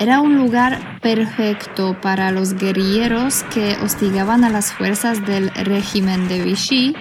Era 0.00 0.20
un 0.20 0.36
lugar 0.36 1.00
perfecto 1.02 2.00
para 2.00 2.30
los 2.30 2.54
guerrilleros 2.54 3.42
que 3.52 3.76
hostigaban 3.82 4.44
a 4.44 4.48
las 4.48 4.72
fuerzas 4.72 5.26
del 5.26 5.50
régimen 5.50 6.28
de 6.28 6.44
Vichy 6.44 6.94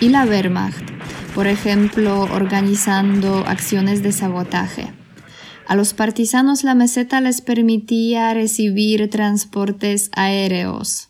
y 0.00 0.08
la 0.08 0.24
Wehrmacht, 0.24 0.88
por 1.34 1.48
ejemplo, 1.48 2.20
organizando 2.22 3.38
acciones 3.38 4.04
de 4.04 4.12
sabotaje. 4.12 4.92
A 5.66 5.74
los 5.74 5.94
partisanos 5.94 6.62
la 6.62 6.76
meseta 6.76 7.20
les 7.20 7.40
permitía 7.40 8.32
recibir 8.34 9.10
transportes 9.10 10.10
aéreos. 10.14 11.08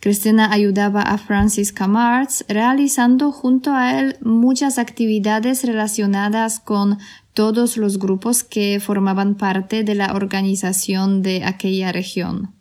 Cristina 0.00 0.50
ayudaba 0.50 1.02
a 1.02 1.18
Francis 1.18 1.72
Camarts 1.72 2.46
realizando 2.48 3.32
junto 3.32 3.74
a 3.74 4.00
él 4.00 4.16
muchas 4.22 4.78
actividades 4.78 5.62
relacionadas 5.62 6.58
con 6.58 6.98
todos 7.34 7.76
los 7.76 7.98
grupos 7.98 8.42
que 8.42 8.80
formaban 8.80 9.34
parte 9.34 9.84
de 9.84 9.94
la 9.94 10.14
organización 10.14 11.20
de 11.20 11.44
aquella 11.44 11.92
región. 11.92 12.54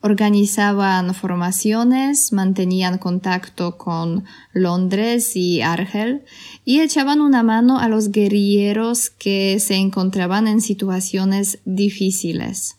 Organizaban 0.00 1.14
formaciones, 1.14 2.32
mantenían 2.32 2.96
contacto 2.96 3.76
con 3.76 4.24
Londres 4.54 5.36
y 5.36 5.60
Argel 5.60 6.24
y 6.64 6.80
echaban 6.80 7.20
una 7.20 7.42
mano 7.42 7.78
a 7.78 7.88
los 7.88 8.10
guerrilleros 8.10 9.10
que 9.10 9.60
se 9.60 9.76
encontraban 9.76 10.48
en 10.48 10.62
situaciones 10.62 11.58
difíciles. 11.66 12.78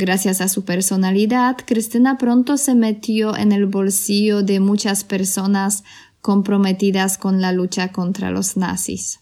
Gracias 0.00 0.40
a 0.40 0.48
su 0.48 0.64
personalidad, 0.64 1.58
Cristina 1.66 2.16
pronto 2.16 2.56
se 2.56 2.74
metió 2.74 3.36
en 3.36 3.52
el 3.52 3.66
bolsillo 3.66 4.42
de 4.42 4.58
muchas 4.58 5.04
personas 5.04 5.84
comprometidas 6.22 7.18
con 7.18 7.42
la 7.42 7.52
lucha 7.52 7.92
contra 7.92 8.30
los 8.30 8.56
nazis. 8.56 9.20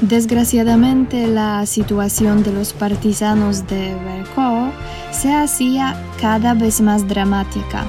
Desgraciadamente, 0.00 1.26
la 1.26 1.66
situación 1.66 2.42
de 2.42 2.52
los 2.54 2.72
partisanos 2.72 3.66
de 3.66 3.94
Vercors 3.94 4.72
se 5.10 5.34
hacía 5.34 6.02
cada 6.18 6.54
vez 6.54 6.80
más 6.80 7.06
dramática. 7.06 7.84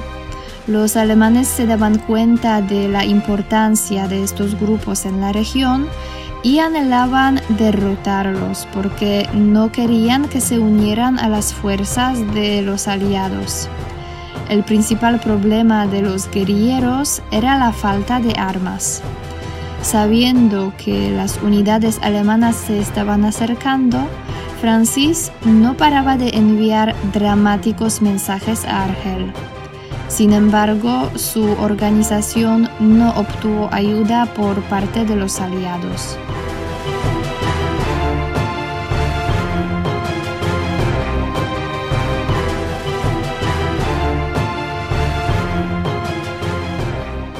Los 0.67 0.97
alemanes 0.97 1.47
se 1.47 1.65
daban 1.65 1.97
cuenta 1.97 2.61
de 2.61 2.89
la 2.89 3.05
importancia 3.05 4.09
de 4.09 4.21
estos 4.21 4.59
grupos 4.59 5.05
en 5.05 5.21
la 5.21 5.31
región 5.31 5.87
y 6.43 6.59
anhelaban 6.59 7.39
derrotarlos 7.57 8.67
porque 8.73 9.29
no 9.33 9.71
querían 9.71 10.27
que 10.27 10.41
se 10.41 10.59
unieran 10.59 11.19
a 11.19 11.29
las 11.29 11.53
fuerzas 11.53 12.19
de 12.33 12.61
los 12.63 12.89
aliados. 12.89 13.69
El 14.49 14.65
principal 14.65 15.21
problema 15.21 15.87
de 15.87 16.01
los 16.01 16.29
guerrilleros 16.29 17.21
era 17.31 17.57
la 17.57 17.71
falta 17.71 18.19
de 18.19 18.33
armas. 18.37 19.01
Sabiendo 19.81 20.73
que 20.77 21.11
las 21.11 21.41
unidades 21.41 21.97
alemanas 22.01 22.57
se 22.57 22.79
estaban 22.79 23.23
acercando, 23.23 24.05
Francis 24.59 25.31
no 25.45 25.77
paraba 25.77 26.17
de 26.17 26.29
enviar 26.29 26.93
dramáticos 27.13 28.01
mensajes 28.01 28.65
a 28.65 28.83
Argel. 28.83 29.31
Sin 30.07 30.33
embargo, 30.33 31.11
su 31.15 31.43
organización 31.43 32.69
no 32.79 33.11
obtuvo 33.11 33.69
ayuda 33.71 34.25
por 34.33 34.61
parte 34.63 35.05
de 35.05 35.15
los 35.15 35.39
aliados. 35.39 36.17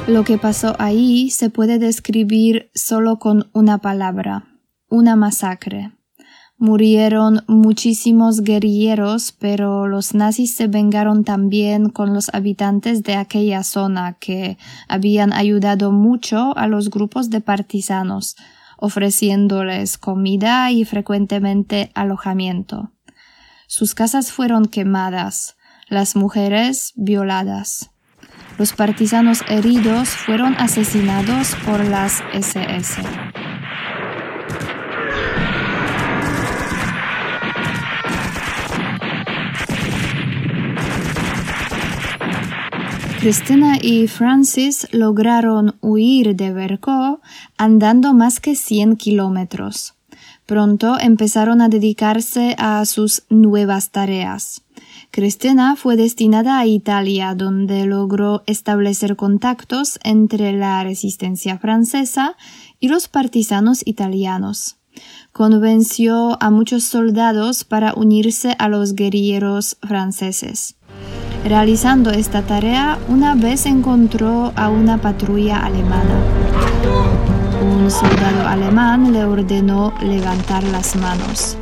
Lo 0.07 0.23
que 0.23 0.37
pasó 0.37 0.73
ahí 0.79 1.29
se 1.31 1.49
puede 1.49 1.79
describir 1.79 2.71
solo 2.73 3.19
con 3.19 3.49
una 3.51 3.79
palabra, 3.79 4.45
una 4.87 5.17
masacre. 5.17 5.96
Murieron 6.59 7.43
muchísimos 7.47 8.41
guerrilleros, 8.41 9.31
pero 9.31 9.85
los 9.85 10.15
nazis 10.15 10.55
se 10.55 10.67
vengaron 10.67 11.23
también 11.23 11.89
con 11.89 12.15
los 12.15 12.33
habitantes 12.33 13.03
de 13.03 13.15
aquella 13.15 13.61
zona 13.61 14.13
que 14.13 14.57
habían 14.87 15.33
ayudado 15.33 15.91
mucho 15.91 16.57
a 16.57 16.65
los 16.65 16.89
grupos 16.89 17.29
de 17.29 17.41
partisanos, 17.41 18.35
ofreciéndoles 18.77 19.99
comida 19.99 20.71
y 20.71 20.83
frecuentemente 20.83 21.91
alojamiento. 21.93 22.91
Sus 23.67 23.93
casas 23.93 24.31
fueron 24.31 24.65
quemadas, 24.65 25.57
las 25.89 26.15
mujeres 26.15 26.91
violadas. 26.95 27.91
Los 28.57 28.73
partisanos 28.73 29.43
heridos 29.47 30.09
fueron 30.09 30.55
asesinados 30.55 31.55
por 31.67 31.85
las 31.85 32.23
SS. 32.33 33.03
Cristina 43.19 43.79
y 43.81 44.07
Francis 44.07 44.87
lograron 44.91 45.75
huir 45.81 46.35
de 46.35 46.53
Vercors 46.53 47.17
andando 47.57 48.13
más 48.13 48.39
que 48.39 48.55
100 48.55 48.95
kilómetros. 48.95 49.95
Pronto 50.45 50.99
empezaron 50.99 51.61
a 51.61 51.67
dedicarse 51.67 52.55
a 52.59 52.85
sus 52.85 53.23
nuevas 53.29 53.89
tareas. 53.89 54.61
Cristina 55.09 55.75
fue 55.75 55.95
destinada 55.95 56.59
a 56.59 56.67
Italia, 56.67 57.33
donde 57.33 57.87
logró 57.87 58.43
establecer 58.45 59.15
contactos 59.15 59.99
entre 60.03 60.53
la 60.53 60.83
resistencia 60.83 61.57
francesa 61.57 62.37
y 62.79 62.87
los 62.87 63.07
partisanos 63.07 63.81
italianos. 63.85 64.77
Convenció 65.31 66.37
a 66.39 66.51
muchos 66.51 66.83
soldados 66.83 67.63
para 67.63 67.95
unirse 67.95 68.55
a 68.59 68.69
los 68.69 68.93
guerrilleros 68.93 69.77
franceses. 69.81 70.75
Realizando 71.47 72.11
esta 72.11 72.41
tarea, 72.41 72.99
una 73.07 73.33
vez 73.33 73.65
encontró 73.67 74.51
a 74.57 74.67
una 74.67 74.97
patrulla 74.97 75.59
alemana. 75.59 76.19
Un 77.61 77.89
soldado 77.89 78.45
alemán 78.45 79.13
le 79.13 79.23
ordenó 79.23 79.93
levantar 80.01 80.61
las 80.65 80.97
manos. 80.97 81.55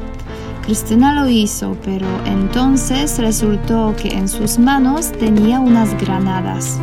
Cristina 0.64 1.14
lo 1.14 1.30
hizo, 1.30 1.78
pero 1.86 2.08
entonces 2.26 3.20
resultó 3.20 3.94
que 3.96 4.08
en 4.08 4.28
sus 4.28 4.58
manos 4.58 5.12
tenía 5.12 5.60
unas 5.60 5.96
granadas. 6.02 6.80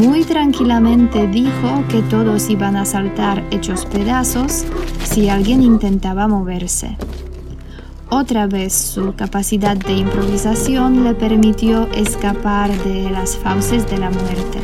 Muy 0.00 0.24
tranquilamente 0.24 1.26
dijo 1.26 1.84
que 1.90 2.00
todos 2.00 2.48
iban 2.48 2.76
a 2.76 2.86
saltar 2.86 3.44
hechos 3.50 3.84
pedazos 3.84 4.64
si 5.04 5.28
alguien 5.28 5.62
intentaba 5.62 6.26
moverse. 6.26 6.96
Otra 8.12 8.48
vez 8.48 8.74
su 8.74 9.14
capacidad 9.14 9.76
de 9.76 9.92
improvisación 9.92 11.04
le 11.04 11.14
permitió 11.14 11.86
escapar 11.92 12.68
de 12.82 13.08
las 13.08 13.36
fauces 13.36 13.88
de 13.88 13.98
la 13.98 14.10
muerte. 14.10 14.60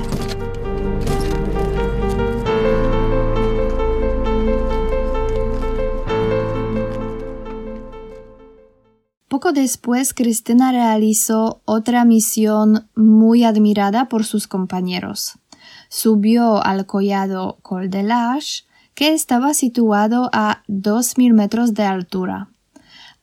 Poco 9.28 9.52
después, 9.52 10.12
Cristina 10.12 10.72
realizó 10.72 11.60
otra 11.64 12.04
misión 12.04 12.88
muy 12.96 13.44
admirada 13.44 14.08
por 14.08 14.24
sus 14.24 14.48
compañeros. 14.48 15.38
Subió 15.88 16.64
al 16.64 16.86
collado 16.86 17.58
Col 17.62 17.90
de 17.90 18.02
Lage, 18.02 18.64
que 18.94 19.14
estaba 19.14 19.54
situado 19.54 20.30
a 20.32 20.64
2.000 20.66 21.32
metros 21.32 21.74
de 21.74 21.84
altura. 21.84 22.48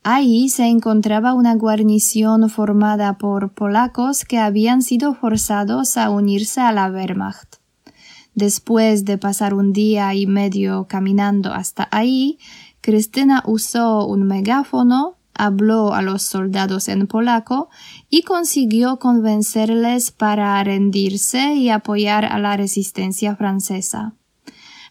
Ahí 0.03 0.49
se 0.49 0.65
encontraba 0.65 1.33
una 1.33 1.55
guarnición 1.55 2.49
formada 2.49 3.17
por 3.17 3.53
polacos 3.53 4.25
que 4.25 4.37
habían 4.37 4.81
sido 4.81 5.13
forzados 5.13 5.97
a 5.97 6.09
unirse 6.09 6.59
a 6.61 6.71
la 6.71 6.89
Wehrmacht. 6.89 7.55
Después 8.35 9.05
de 9.05 9.17
pasar 9.17 9.53
un 9.53 9.73
día 9.73 10.13
y 10.13 10.27
medio 10.27 10.87
caminando 10.87 11.53
hasta 11.53 11.87
ahí, 11.91 12.37
Cristina 12.81 13.43
usó 13.45 14.05
un 14.05 14.23
megáfono 14.23 15.17
habló 15.33 15.93
a 15.93 16.01
los 16.01 16.21
soldados 16.23 16.87
en 16.87 17.07
polaco 17.07 17.69
y 18.09 18.23
consiguió 18.23 18.99
convencerles 18.99 20.11
para 20.11 20.63
rendirse 20.63 21.55
y 21.55 21.69
apoyar 21.69 22.25
a 22.25 22.39
la 22.39 22.55
resistencia 22.57 23.35
francesa. 23.35 24.13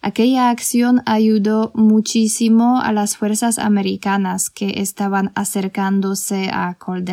Aquella 0.05 0.51
acción 0.51 1.01
ayudó 1.07 1.71
muchísimo 1.75 2.81
a 2.81 2.93
las 2.93 3.17
fuerzas 3.17 3.61
americanas 3.61 4.51
que 4.51 4.81
estaban 4.81 5.31
acercándose 5.37 6.51
a 6.53 6.75
Col 6.75 7.05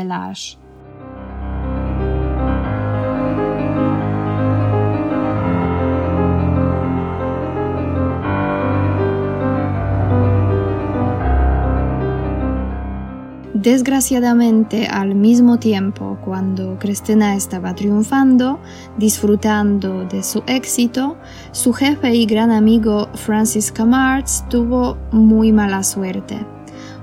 Desgraciadamente, 13.62 14.88
al 14.88 15.16
mismo 15.16 15.60
tiempo, 15.60 16.18
cuando 16.24 16.80
Cristina 16.80 17.36
estaba 17.36 17.76
triunfando, 17.76 18.58
disfrutando 18.98 20.06
de 20.06 20.24
su 20.24 20.44
éxito, 20.48 21.18
su 21.52 21.74
jefe 21.74 22.16
y 22.16 22.26
gran 22.26 22.52
amigo 22.52 23.10
Francis 23.16 23.74
Camarts 23.74 24.46
tuvo 24.48 24.98
muy 25.12 25.52
mala 25.52 25.84
suerte. 25.84 26.38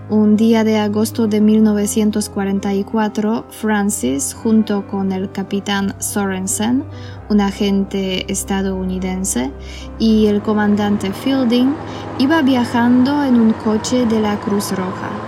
Un 0.08 0.38
día 0.38 0.64
de 0.64 0.78
agosto 0.78 1.26
de 1.26 1.42
1944, 1.42 3.44
Francis, 3.50 4.32
junto 4.32 4.86
con 4.86 5.12
el 5.12 5.30
capitán 5.30 5.94
Sorensen, 5.98 6.84
un 7.28 7.42
agente 7.42 8.32
estadounidense, 8.32 9.52
y 9.98 10.28
el 10.28 10.40
comandante 10.40 11.12
Fielding, 11.12 11.74
iba 12.18 12.40
viajando 12.40 13.24
en 13.24 13.38
un 13.38 13.52
coche 13.52 14.06
de 14.06 14.20
la 14.20 14.40
Cruz 14.40 14.72
Roja. 14.72 15.25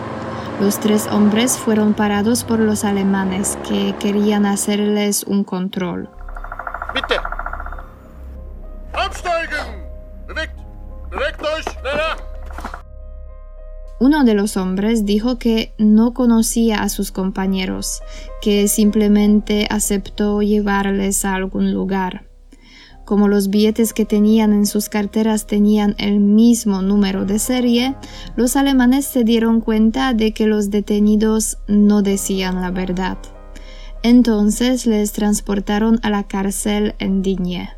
Los 0.60 0.80
tres 0.80 1.06
hombres 1.06 1.56
fueron 1.56 1.94
parados 1.94 2.42
por 2.42 2.58
los 2.58 2.84
alemanes 2.84 3.56
que 3.68 3.94
querían 4.00 4.44
hacerles 4.44 5.22
un 5.22 5.44
control. 5.44 6.10
Bitte. 6.94 7.14
Uno 14.00 14.24
de 14.24 14.34
los 14.34 14.56
hombres 14.56 15.04
dijo 15.04 15.38
que 15.38 15.74
no 15.78 16.14
conocía 16.14 16.82
a 16.82 16.88
sus 16.88 17.12
compañeros, 17.12 18.00
que 18.40 18.68
simplemente 18.68 19.66
aceptó 19.70 20.40
llevarles 20.40 21.24
a 21.24 21.34
algún 21.34 21.72
lugar. 21.72 22.27
Como 23.08 23.26
los 23.26 23.48
billetes 23.48 23.94
que 23.94 24.04
tenían 24.04 24.52
en 24.52 24.66
sus 24.66 24.90
carteras 24.90 25.46
tenían 25.46 25.94
el 25.96 26.20
mismo 26.20 26.82
número 26.82 27.24
de 27.24 27.38
serie, 27.38 27.94
los 28.36 28.54
alemanes 28.54 29.06
se 29.06 29.24
dieron 29.24 29.62
cuenta 29.62 30.12
de 30.12 30.34
que 30.34 30.46
los 30.46 30.68
detenidos 30.68 31.56
no 31.66 32.02
decían 32.02 32.60
la 32.60 32.70
verdad. 32.70 33.16
Entonces 34.02 34.84
les 34.84 35.12
transportaron 35.12 35.98
a 36.02 36.10
la 36.10 36.24
cárcel 36.24 36.96
en 36.98 37.22
Digne. 37.22 37.70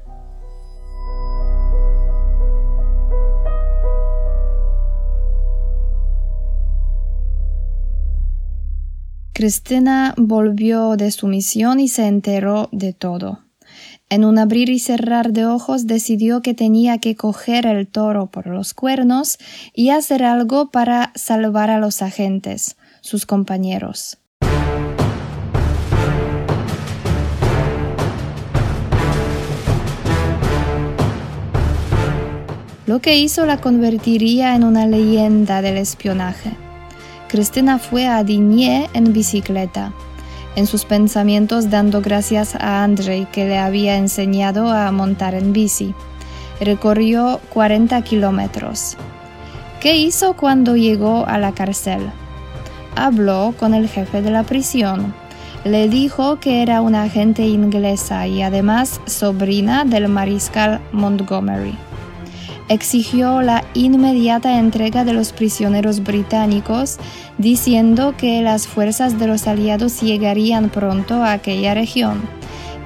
Cristina 9.32 10.12
volvió 10.16 10.96
de 10.96 11.12
su 11.12 11.28
misión 11.28 11.78
y 11.78 11.86
se 11.86 12.08
enteró 12.08 12.68
de 12.72 12.92
todo. 12.92 13.38
En 14.12 14.25
un 14.25 14.40
abrir 14.40 14.70
y 14.70 14.81
cerrar 14.81 15.33
de 15.33 15.46
ojos 15.46 15.87
decidió 15.87 16.42
que 16.42 16.53
tenía 16.53 16.99
que 16.99 17.14
coger 17.14 17.64
el 17.64 17.87
toro 17.87 18.27
por 18.27 18.49
los 18.49 18.75
cuernos 18.75 19.38
y 19.73 19.90
hacer 19.90 20.25
algo 20.25 20.73
para 20.73 21.12
salvar 21.14 21.70
a 21.70 21.79
los 21.79 22.03
agentes, 22.03 22.77
sus 23.03 23.25
compañeros. 23.25 24.18
Lo 32.87 32.99
que 32.99 33.16
hizo 33.16 33.46
la 33.46 33.61
convertiría 33.61 34.57
en 34.57 34.64
una 34.64 34.88
leyenda 34.88 35.62
del 35.62 35.77
espionaje. 35.77 36.51
Cristina 37.29 37.79
fue 37.79 38.09
a 38.09 38.25
Digne 38.25 38.90
en 38.92 39.12
bicicleta 39.12 39.92
en 40.56 40.66
sus 40.66 40.84
pensamientos 40.84 41.70
dando 41.70 42.00
gracias 42.00 42.54
a 42.54 42.82
Andrei 42.82 43.26
que 43.26 43.46
le 43.46 43.58
había 43.58 43.96
enseñado 43.96 44.70
a 44.70 44.90
montar 44.92 45.34
en 45.34 45.52
bici. 45.52 45.94
Recorrió 46.60 47.40
40 47.50 48.02
kilómetros. 48.02 48.96
¿Qué 49.80 49.96
hizo 49.96 50.34
cuando 50.34 50.76
llegó 50.76 51.26
a 51.26 51.38
la 51.38 51.52
cárcel? 51.52 52.10
Habló 52.96 53.54
con 53.58 53.72
el 53.72 53.88
jefe 53.88 54.20
de 54.20 54.30
la 54.30 54.42
prisión. 54.42 55.14
Le 55.64 55.88
dijo 55.88 56.40
que 56.40 56.62
era 56.62 56.80
una 56.80 57.04
agente 57.04 57.42
inglesa 57.42 58.26
y 58.26 58.42
además 58.42 59.00
sobrina 59.06 59.84
del 59.84 60.08
mariscal 60.08 60.80
Montgomery 60.92 61.76
exigió 62.70 63.42
la 63.42 63.64
inmediata 63.74 64.59
entrega 64.59 65.04
de 65.04 65.12
los 65.12 65.33
prisioneros 65.33 66.02
británicos, 66.02 66.98
diciendo 67.37 68.14
que 68.16 68.40
las 68.40 68.66
fuerzas 68.66 69.18
de 69.18 69.26
los 69.26 69.46
aliados 69.46 70.00
llegarían 70.00 70.70
pronto 70.70 71.22
a 71.22 71.33
aquella 71.33 71.74
región. 71.74 72.22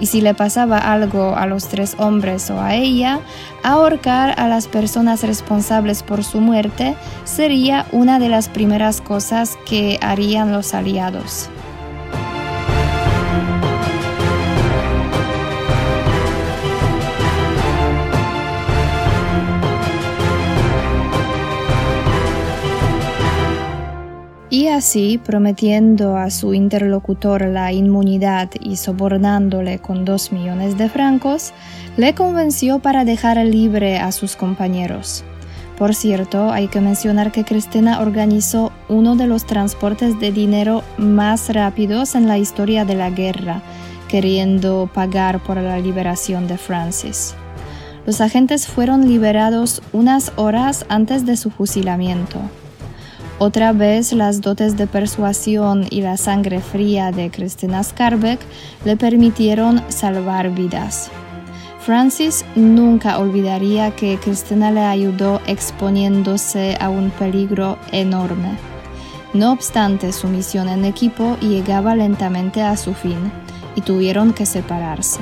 Y 0.01 0.07
si 0.07 0.21
le 0.21 0.35
pasaba 0.35 0.79
algo 0.79 1.37
a 1.37 1.47
los 1.47 1.69
tres 1.69 1.95
hombres 1.99 2.51
o 2.51 2.61
a 2.61 2.75
ella, 2.75 3.21
ahorcar 3.63 4.35
a 4.41 4.49
las 4.49 4.67
personas 4.67 5.23
responsables 5.23 6.03
por 6.03 6.25
su 6.25 6.41
muerte 6.41 6.97
sería 7.25 7.87
una 7.93 8.19
de 8.19 8.29
las 8.29 8.49
primeras 8.49 9.01
cosas 9.01 9.57
que 9.67 9.99
harían 10.03 10.51
los 10.51 10.75
aliados. 10.75 11.49
Y 24.55 24.69
así, 24.69 25.19
prometiendo 25.19 26.17
a 26.17 26.31
su 26.31 26.55
interlocutor 26.55 27.45
la 27.47 27.73
inmunidad 27.73 28.51
y 28.61 28.77
sobornándole 28.77 29.81
con 29.81 30.05
dos 30.05 30.31
millones 30.31 30.79
de 30.79 30.89
francos, 30.89 31.53
le 31.97 32.15
convenció 32.15 32.79
para 32.79 33.05
dejar 33.05 33.37
libre 33.39 33.99
a 33.99 34.13
sus 34.13 34.37
compañeros. 34.37 35.25
Por 35.77 35.93
cierto, 35.93 36.53
hay 36.53 36.69
que 36.69 36.81
mencionar 36.81 37.33
que 37.33 37.45
Cristina 37.45 38.01
organizó 38.01 38.71
uno 38.89 39.17
de 39.17 39.27
los 39.27 39.45
transportes 39.45 40.21
de 40.21 40.31
dinero 40.31 40.85
más 40.99 41.53
rápidos 41.53 42.15
en 42.15 42.29
la 42.29 42.39
historia 42.39 42.85
de 42.85 42.95
la 42.95 43.11
guerra, 43.11 43.61
queriendo 44.07 44.89
pagar 44.95 45.41
por 45.43 45.57
la 45.57 45.81
liberación 45.81 46.47
de 46.47 46.59
Francis. 46.59 47.35
Los 48.07 48.21
agentes 48.21 48.69
fueron 48.69 49.09
liberados 49.09 49.83
unas 49.93 50.31
horas 50.37 50.87
antes 50.89 51.27
de 51.27 51.37
su 51.37 51.51
fusilamiento. 51.51 52.39
Otra 53.39 53.73
vez 53.73 54.13
las 54.13 54.41
dotes 54.41 54.77
de 54.77 54.87
persuasión 54.87 55.87
y 55.91 56.03
la 56.03 56.17
sangre 56.17 56.61
fría 56.61 57.11
de 57.11 57.31
Christina 57.31 57.83
Skarbek 57.83 58.39
le 58.85 58.97
permitieron 58.97 59.83
salvar 59.89 60.51
vidas. 60.51 61.11
Francis 61.81 62.45
nunca 62.55 63.19
olvidaría 63.19 63.91
que 63.91 64.19
Cristina 64.19 64.71
le 64.71 64.81
ayudó 64.81 65.41
exponiéndose 65.47 66.79
a 66.81 66.89
un 66.89 67.11
peligro 67.11 67.77
enorme. 67.93 68.57
No 69.35 69.53
obstante, 69.53 70.13
su 70.13 70.29
misión 70.29 70.69
en 70.69 70.85
equipo 70.85 71.37
llegaba 71.41 71.97
lentamente 71.97 72.63
a 72.63 72.77
su 72.77 72.95
fin 72.95 73.33
y 73.75 73.81
tuvieron 73.81 74.33
que 74.33 74.47
separarse. 74.47 75.21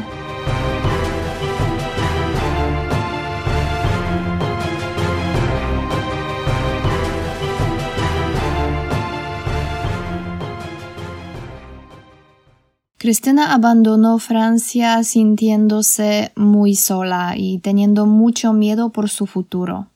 Cristina 13.02 13.52
abandonó 13.52 14.20
Francia 14.20 15.02
sintiéndose 15.02 16.30
muy 16.36 16.76
sola 16.76 17.34
y 17.36 17.58
teniendo 17.58 18.06
mucho 18.06 18.52
miedo 18.52 18.90
por 18.90 19.08
su 19.08 19.26
futuro. 19.26 19.88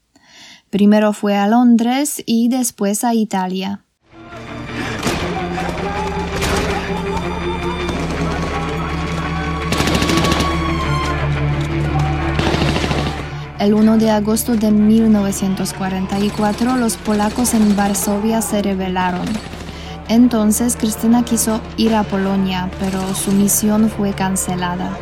Primero 0.71 1.13
fue 1.13 1.37
a 1.37 1.47
Londres 1.47 2.21
y 2.27 2.49
después 2.49 3.05
a 3.05 3.15
Italia. 3.15 3.85
El 13.61 13.75
1 13.75 13.99
de 13.99 14.11
agosto 14.11 14.57
de 14.57 14.73
1944 14.73 16.77
los 16.77 16.97
polacos 16.97 17.55
en 17.55 17.77
Varsovia 17.77 18.43
se 18.43 18.63
rebelaron 18.63 19.27
entonces 20.09 20.77
Cristina 20.77 21.25
quiso 21.25 21.61
ir 21.77 21.95
a 21.95 22.05
Polonia, 22.05 22.71
pero 22.81 23.15
su 23.15 23.33
misión 23.33 23.91
fue 23.91 24.13
cancelada. 24.13 24.97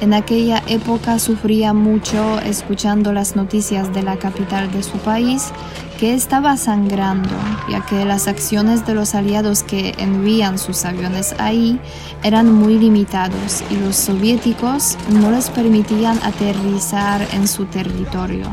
En 0.00 0.12
aquella 0.12 0.62
época 0.66 1.18
sufría 1.18 1.72
mucho 1.72 2.40
escuchando 2.40 3.12
las 3.12 3.36
noticias 3.36 3.94
de 3.94 4.02
la 4.02 4.16
capital 4.16 4.70
de 4.72 4.82
su 4.82 4.98
país, 4.98 5.52
que 5.98 6.12
estaba 6.12 6.56
sangrando, 6.56 7.30
ya 7.70 7.86
que 7.86 8.04
las 8.04 8.26
acciones 8.26 8.84
de 8.84 8.94
los 8.94 9.14
aliados 9.14 9.62
que 9.62 9.94
envían 9.98 10.58
sus 10.58 10.84
aviones 10.84 11.34
ahí 11.38 11.80
eran 12.22 12.52
muy 12.52 12.78
limitados 12.78 13.62
y 13.70 13.76
los 13.76 13.96
soviéticos 13.96 14.98
no 15.08 15.30
les 15.30 15.48
permitían 15.50 16.18
aterrizar 16.22 17.26
en 17.32 17.46
su 17.46 17.66
territorio. 17.66 18.44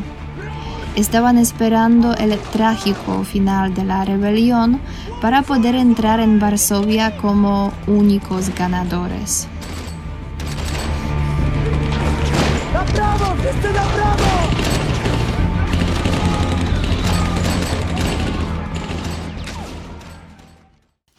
Estaban 0.95 1.38
esperando 1.38 2.13
el 2.15 2.38
trágico 2.38 3.23
final 3.23 3.73
de 3.73 3.86
la 3.86 4.04
rebelión 4.04 4.82
para 5.21 5.41
poder 5.41 5.75
entrar 5.75 6.19
en 6.19 6.39
Varsovia 6.39 7.17
como 7.17 7.71
únicos 7.88 8.54
ganadores. 8.56 9.47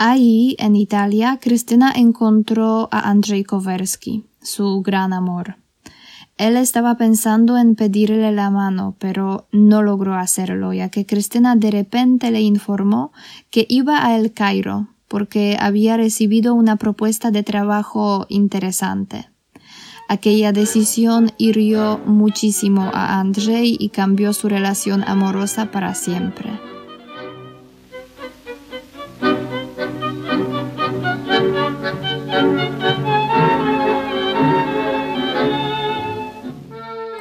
Ahí, 0.05 0.57
en 0.59 0.75
Italia, 0.75 1.39
Cristina 1.41 1.93
encontró 1.95 2.89
a 2.91 3.09
Andrzej 3.09 3.47
Kowerski, 3.47 4.27
su 4.43 4.83
gran 4.83 5.13
amor. 5.13 5.57
Él 6.39 6.57
estaba 6.57 6.97
pensando 6.97 7.59
en 7.59 7.75
pedirle 7.75 8.33
la 8.33 8.51
mano, 8.51 8.97
pero 8.99 9.47
no 9.53 9.83
logró 9.83 10.15
hacerlo, 10.15 10.73
ya 10.73 10.89
que 10.89 11.07
Cristina 11.07 11.57
de 11.57 11.71
repente 11.71 12.31
le 12.31 12.41
informó 12.41 13.13
que 13.51 13.67
iba 13.69 14.05
a 14.05 14.17
El 14.17 14.33
Cairo, 14.33 14.89
porque 15.09 15.57
había 15.61 15.97
recibido 15.97 16.55
una 16.55 16.77
propuesta 16.77 17.31
de 17.31 17.43
trabajo 17.43 18.27
interesante. 18.29 19.29
Aquella 20.09 20.53
decisión 20.53 21.33
hirió 21.39 21.99
muchísimo 22.07 22.91
a 22.93 23.21
Andrzej 23.21 23.77
y 23.79 23.91
cambió 23.91 24.33
su 24.33 24.49
relación 24.49 25.05
amorosa 25.07 25.71
para 25.71 25.95
siempre. 25.95 26.72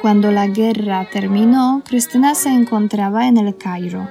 Cuando 0.02 0.32
la 0.32 0.48
guerra 0.48 1.06
terminó, 1.12 1.84
Cristina 1.86 2.34
se 2.34 2.48
encontraba 2.48 3.28
en 3.28 3.36
el 3.36 3.56
Cairo. 3.56 4.08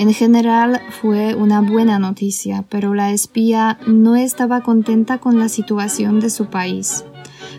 En 0.00 0.12
general 0.12 0.80
fue 1.00 1.36
una 1.36 1.60
buena 1.60 2.00
noticia, 2.00 2.64
pero 2.68 2.92
la 2.92 3.12
espía 3.12 3.78
no 3.86 4.16
estaba 4.16 4.62
contenta 4.62 5.18
con 5.18 5.38
la 5.38 5.48
situación 5.48 6.18
de 6.18 6.28
su 6.28 6.46
país. 6.46 7.04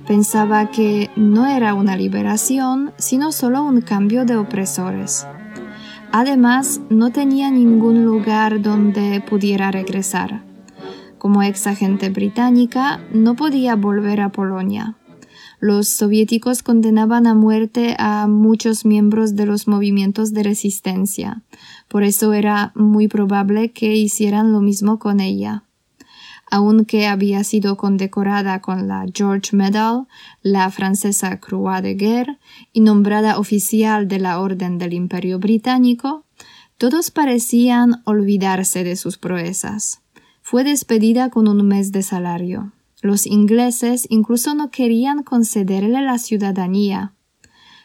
Pensaba 0.06 0.72
que 0.72 1.10
no 1.16 1.46
era 1.46 1.74
una 1.74 1.96
liberación, 1.96 2.92
sino 2.98 3.32
solo 3.32 3.64
un 3.64 3.80
cambio 3.80 4.26
de 4.26 4.36
opresores. 4.36 5.26
Además, 6.12 6.82
no 6.90 7.12
tenía 7.12 7.50
ningún 7.50 8.04
lugar 8.04 8.62
donde 8.62 9.22
pudiera 9.22 9.72
regresar. 9.72 10.44
Como 11.18 11.42
ex 11.42 11.66
agente 11.66 12.10
británica, 12.10 13.00
no 13.14 13.38
podía 13.38 13.78
volver 13.78 14.20
a 14.20 14.34
Polonia. 14.34 14.98
Los 15.66 15.88
soviéticos 15.88 16.62
condenaban 16.62 17.26
a 17.26 17.36
muerte 17.36 17.96
a 17.98 18.28
muchos 18.28 18.84
miembros 18.84 19.38
de 19.38 19.46
los 19.46 19.66
movimientos 19.66 20.34
de 20.34 20.44
resistencia. 20.44 21.42
Por 21.88 22.04
eso 22.04 22.34
era 22.34 22.74
muy 22.76 23.08
probable 23.08 23.72
que 23.72 23.96
hicieran 23.96 24.52
lo 24.52 24.60
mismo 24.60 25.00
con 25.00 25.22
ella. 25.22 25.64
Aunque 26.52 27.08
había 27.08 27.46
sido 27.46 27.78
condecorada 27.78 28.60
con 28.60 28.90
la 28.90 29.06
George 29.14 29.56
Medal, 29.56 30.08
la 30.42 30.70
francesa 30.70 31.40
Croix 31.40 31.82
de 31.82 31.94
Guerre 31.94 32.40
y 32.74 32.82
nombrada 32.82 33.40
oficial 33.40 34.10
de 34.10 34.20
la 34.20 34.42
Orden 34.42 34.78
del 34.78 34.92
Imperio 34.92 35.40
Británico, 35.40 36.26
todos 36.78 37.10
parecían 37.10 38.02
olvidarse 38.04 38.84
de 38.84 38.98
sus 38.98 39.18
proezas. 39.18 40.02
Fue 40.42 40.66
despedida 40.66 41.30
con 41.30 41.48
un 41.48 41.66
mes 41.66 41.94
de 41.94 42.04
salario. 42.04 42.74
Los 43.04 43.28
ingleses 43.28 44.08
incluso 44.10 44.56
no 44.56 44.72
querían 44.72 45.24
concederle 45.24 46.02
la 46.02 46.18
ciudadanía. 46.18 47.12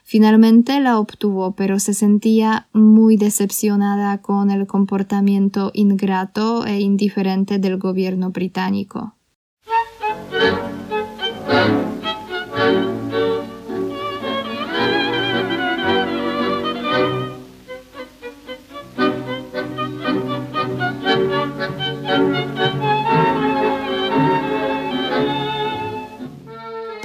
Finalmente 0.05 0.79
la 0.79 1.01
obtuvo, 1.01 1.57
pero 1.57 1.81
se 1.81 1.93
sentía 1.93 2.69
muy 2.73 3.17
decepcionada 3.17 4.23
con 4.23 4.53
el 4.53 4.69
comportamiento 4.69 5.73
ingrato 5.75 6.65
e 6.67 6.79
indiferente 6.79 7.59
del 7.59 7.79
gobierno 7.79 8.31
británico. 8.31 9.17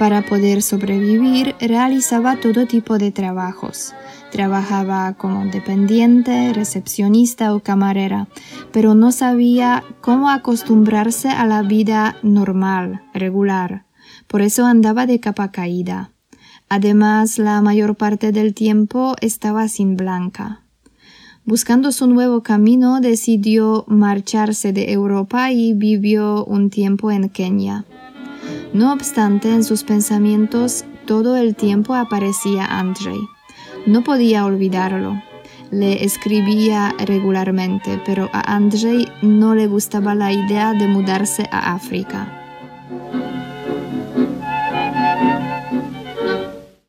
Para 0.04 0.20
poder 0.20 0.60
sobrevivir 0.60 1.54
realizaba 1.58 2.36
todo 2.36 2.66
tipo 2.66 2.98
de 2.98 3.10
trabajos. 3.10 3.94
Trabajaba 4.30 5.14
como 5.14 5.46
dependiente, 5.46 6.52
recepcionista 6.52 7.54
o 7.54 7.60
camarera, 7.60 8.28
pero 8.70 8.94
no 8.94 9.12
sabía 9.12 9.82
cómo 10.02 10.28
acostumbrarse 10.28 11.30
a 11.30 11.46
la 11.46 11.62
vida 11.62 12.16
normal, 12.22 13.00
regular. 13.14 13.86
Por 14.26 14.42
eso 14.42 14.66
andaba 14.66 15.06
de 15.06 15.20
capa 15.20 15.50
caída. 15.50 16.10
Además, 16.68 17.38
la 17.38 17.62
mayor 17.62 17.96
parte 17.96 18.30
del 18.30 18.52
tiempo 18.52 19.16
estaba 19.22 19.68
sin 19.68 19.96
blanca. 19.96 20.60
Buscando 21.46 21.92
su 21.92 22.08
nuevo 22.08 22.42
camino, 22.42 23.00
decidió 23.00 23.86
marcharse 23.88 24.74
de 24.74 24.92
Europa 24.92 25.50
y 25.50 25.72
vivió 25.72 26.44
un 26.44 26.68
tiempo 26.68 27.10
en 27.10 27.30
Kenia. 27.30 27.86
No 28.72 28.92
obstante, 28.92 29.52
en 29.52 29.64
sus 29.64 29.84
pensamientos 29.84 30.84
todo 31.06 31.36
el 31.36 31.54
tiempo 31.54 31.94
aparecía 31.94 32.64
Andrei. 32.64 33.20
No 33.86 34.02
podía 34.02 34.44
olvidarlo. 34.44 35.22
Le 35.70 36.04
escribía 36.04 36.94
regularmente, 37.04 38.00
pero 38.06 38.30
a 38.32 38.54
Andrei 38.54 39.06
no 39.22 39.54
le 39.54 39.66
gustaba 39.66 40.14
la 40.14 40.32
idea 40.32 40.72
de 40.72 40.88
mudarse 40.88 41.48
a 41.50 41.74
África. 41.74 42.40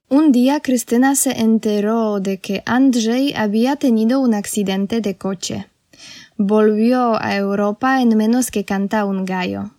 Un 0.08 0.32
día 0.32 0.60
Cristina 0.60 1.16
se 1.16 1.40
enteró 1.42 2.20
de 2.20 2.40
que 2.40 2.64
Andrei 2.66 3.34
había 3.36 3.76
tenido 3.76 4.20
un 4.20 4.34
accidente 4.34 5.02
de 5.02 5.18
coche. 5.18 5.68
Volvió 6.38 7.22
a 7.22 7.36
Europa 7.36 8.02
en 8.02 8.16
menos 8.16 8.50
que 8.50 8.66
canta 8.66 9.06
un 9.06 9.26
gallo. 9.26 9.75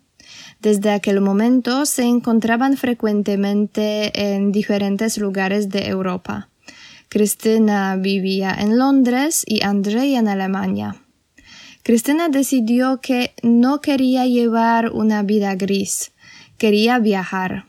Desde 0.66 0.90
aquel 0.90 1.20
momento 1.20 1.86
se 1.86 2.02
encontraban 2.02 2.76
frecuentemente 2.76 4.34
en 4.34 4.50
diferentes 4.50 5.16
lugares 5.16 5.68
de 5.68 5.86
Europa. 5.86 6.48
Cristina 7.08 7.94
vivía 7.94 8.52
en 8.52 8.76
Londres 8.76 9.44
y 9.46 9.62
Andrei 9.62 10.16
en 10.16 10.26
Alemania. 10.26 10.96
Cristina 11.84 12.28
decidió 12.30 13.00
que 13.00 13.32
no 13.44 13.80
quería 13.80 14.26
llevar 14.26 14.90
una 14.90 15.22
vida 15.22 15.54
gris, 15.54 16.10
quería 16.58 16.98
viajar. 16.98 17.66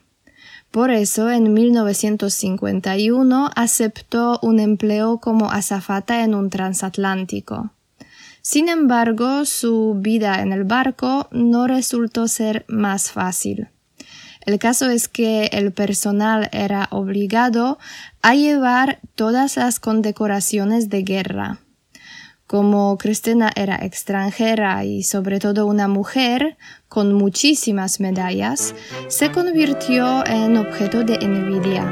Por 0.72 0.90
eso, 0.90 1.30
en 1.30 1.52
1951 1.54 3.50
aceptó 3.54 4.40
un 4.42 4.58
empleo 4.58 5.18
como 5.18 5.52
azafata 5.52 6.24
en 6.24 6.34
un 6.34 6.50
transatlántico. 6.50 7.70
Sin 8.50 8.70
embargo, 8.70 9.44
su 9.44 9.94
vida 9.98 10.40
en 10.40 10.54
el 10.54 10.64
barco 10.64 11.28
no 11.32 11.66
resultó 11.66 12.28
ser 12.28 12.64
más 12.66 13.12
fácil. 13.12 13.68
El 14.40 14.58
caso 14.58 14.88
es 14.88 15.06
que 15.06 15.50
el 15.52 15.70
personal 15.70 16.48
era 16.50 16.88
obligado 16.90 17.78
a 18.22 18.34
llevar 18.34 19.00
todas 19.16 19.58
las 19.58 19.80
condecoraciones 19.80 20.88
de 20.88 21.02
guerra. 21.02 21.58
Como 22.46 22.96
Cristina 22.96 23.52
era 23.54 23.76
extranjera 23.82 24.82
y 24.82 25.02
sobre 25.02 25.40
todo 25.40 25.66
una 25.66 25.86
mujer 25.86 26.56
con 26.88 27.12
muchísimas 27.12 28.00
medallas, 28.00 28.74
se 29.08 29.30
convirtió 29.30 30.26
en 30.26 30.56
objeto 30.56 31.04
de 31.04 31.16
envidia. 31.16 31.84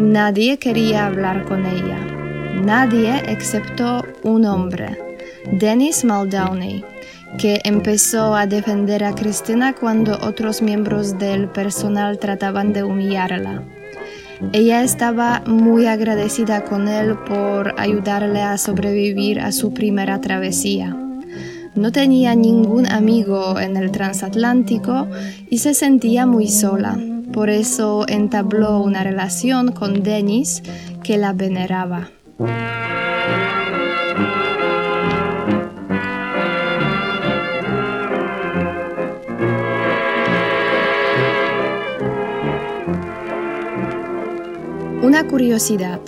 Nadie 0.00 0.58
quería 0.58 1.06
hablar 1.06 1.44
con 1.44 1.64
ella. 1.64 2.00
Nadie 2.56 3.22
excepto 3.30 4.04
un 4.24 4.44
hombre, 4.46 5.09
Dennis 5.52 6.04
Muldowney, 6.04 6.84
que 7.38 7.60
empezó 7.64 8.34
a 8.34 8.46
defender 8.46 9.02
a 9.04 9.14
Cristina 9.14 9.74
cuando 9.74 10.18
otros 10.22 10.62
miembros 10.62 11.18
del 11.18 11.48
personal 11.48 12.18
trataban 12.18 12.72
de 12.72 12.84
humillarla. 12.84 13.62
Ella 14.52 14.82
estaba 14.82 15.42
muy 15.46 15.86
agradecida 15.86 16.64
con 16.64 16.88
él 16.88 17.16
por 17.28 17.78
ayudarle 17.78 18.40
a 18.40 18.56
sobrevivir 18.58 19.40
a 19.40 19.52
su 19.52 19.74
primera 19.74 20.20
travesía. 20.20 20.96
No 21.74 21.92
tenía 21.92 22.34
ningún 22.34 22.86
amigo 22.86 23.58
en 23.60 23.76
el 23.76 23.90
transatlántico 23.90 25.08
y 25.50 25.58
se 25.58 25.74
sentía 25.74 26.26
muy 26.26 26.48
sola. 26.48 26.98
Por 27.32 27.50
eso 27.50 28.06
entabló 28.08 28.80
una 28.80 29.04
relación 29.04 29.72
con 29.72 30.02
Dennis 30.02 30.62
que 31.02 31.16
la 31.16 31.32
veneraba. 31.32 32.10
Una 45.02 45.26
curiosidad. 45.26 46.00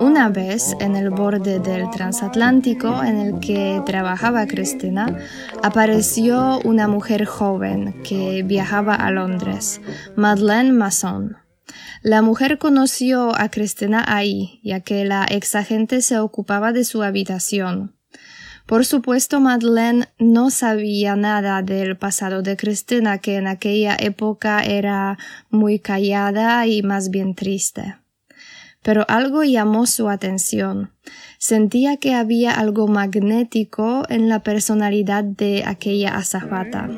Una 0.00 0.30
vez 0.30 0.74
en 0.80 0.96
el 0.96 1.10
borde 1.10 1.60
del 1.60 1.90
transatlántico 1.90 3.02
en 3.04 3.18
el 3.18 3.38
que 3.38 3.82
trabajaba 3.84 4.46
Cristina, 4.46 5.18
apareció 5.62 6.58
una 6.64 6.88
mujer 6.88 7.26
joven 7.26 8.02
que 8.02 8.42
viajaba 8.42 8.94
a 8.94 9.10
Londres, 9.10 9.82
Madeleine 10.16 10.72
Masson. 10.72 11.36
La 12.02 12.22
mujer 12.22 12.56
conoció 12.56 13.38
a 13.38 13.50
Cristina 13.50 14.02
ahí, 14.06 14.62
ya 14.64 14.80
que 14.80 15.04
la 15.04 15.26
ex 15.28 15.54
agente 15.54 16.00
se 16.00 16.18
ocupaba 16.18 16.72
de 16.72 16.84
su 16.84 17.02
habitación. 17.02 17.94
Por 18.64 18.86
supuesto, 18.86 19.38
Madeleine 19.40 20.08
no 20.18 20.48
sabía 20.48 21.14
nada 21.14 21.60
del 21.60 21.98
pasado 21.98 22.40
de 22.40 22.56
Cristina, 22.56 23.18
que 23.18 23.36
en 23.36 23.46
aquella 23.46 23.96
época 24.00 24.64
era 24.64 25.18
muy 25.50 25.78
callada 25.78 26.66
y 26.66 26.82
más 26.82 27.10
bien 27.10 27.34
triste 27.34 28.00
pero 28.82 29.04
algo 29.08 29.44
llamó 29.44 29.86
su 29.86 30.08
atención. 30.08 30.90
Sentía 31.38 31.96
que 31.96 32.14
había 32.14 32.52
algo 32.52 32.86
magnético 32.86 34.04
en 34.08 34.28
la 34.28 34.42
personalidad 34.42 35.24
de 35.24 35.64
aquella 35.66 36.16
azafata. 36.16 36.88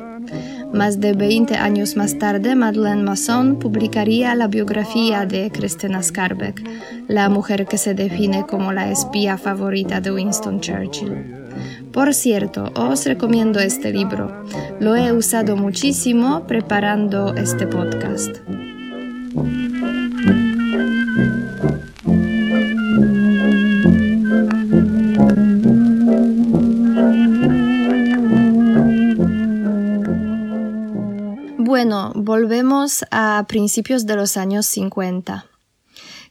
Más 0.73 0.99
de 0.99 1.13
20 1.13 1.55
años 1.55 1.95
más 1.95 2.17
tarde, 2.17 2.55
Madeleine 2.55 3.03
Masson 3.03 3.59
publicaría 3.59 4.35
la 4.35 4.47
biografía 4.47 5.25
de 5.25 5.51
Christina 5.51 6.01
Scarbeck, 6.01 6.61
la 7.07 7.29
mujer 7.29 7.67
que 7.67 7.77
se 7.77 7.93
define 7.93 8.45
como 8.45 8.71
la 8.71 8.91
espía 8.91 9.37
favorita 9.37 10.01
de 10.01 10.11
Winston 10.11 10.59
Churchill. 10.59 11.43
Por 11.91 12.13
cierto, 12.13 12.71
os 12.75 13.05
recomiendo 13.05 13.59
este 13.59 13.91
libro. 13.91 14.43
Lo 14.79 14.95
he 14.95 15.11
usado 15.11 15.55
muchísimo 15.55 16.47
preparando 16.47 17.35
este 17.35 17.67
podcast. 17.67 18.37
Volvemos 32.23 33.05
a 33.11 33.45
principios 33.47 34.05
de 34.05 34.15
los 34.15 34.37
años 34.37 34.65
50. 34.67 35.45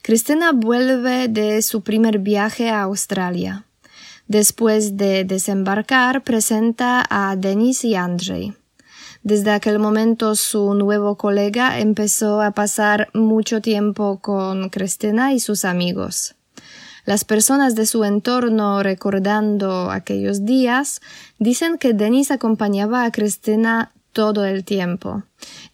Cristina 0.00 0.52
vuelve 0.52 1.28
de 1.28 1.61
su 1.62 1.83
primer 1.83 2.18
viaje 2.18 2.70
a 2.70 2.83
Australia. 2.83 3.66
Después 4.26 4.96
de 4.96 5.24
desembarcar, 5.24 6.24
presenta 6.24 7.05
a 7.09 7.37
Denis 7.37 7.85
y 7.85 7.94
Andrei. 7.94 8.55
Desde 9.22 9.50
aquel 9.50 9.78
momento 9.78 10.35
su 10.35 10.74
nuevo 10.74 11.16
colega 11.16 11.78
empezó 11.78 12.40
a 12.40 12.52
pasar 12.52 13.09
mucho 13.12 13.61
tiempo 13.61 14.18
con 14.20 14.70
Cristina 14.70 15.35
y 15.35 15.40
sus 15.40 15.64
amigos. 15.64 16.35
Las 17.05 17.24
personas 17.24 17.74
de 17.74 17.85
su 17.85 18.05
entorno 18.05 18.83
recordando 18.83 19.90
aquellos 19.90 20.44
días 20.44 21.00
dicen 21.38 21.76
que 21.76 21.92
Denis 21.92 22.31
acompañaba 22.31 23.05
a 23.05 23.12
Cristina 23.12 23.92
todo 24.12 24.44
el 24.44 24.64
tiempo. 24.64 25.25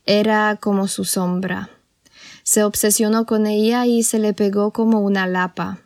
Era 0.07 0.57
como 0.61 0.89
su 0.89 1.05
sombra. 1.05 1.71
Se 2.43 2.65
obsesionó 2.65 3.27
con 3.27 3.47
ella 3.47 3.87
y 3.87 4.03
se 4.03 4.19
le 4.19 4.33
pegó 4.33 4.73
como 4.73 5.01
una 5.01 5.27
lapa. 5.27 5.79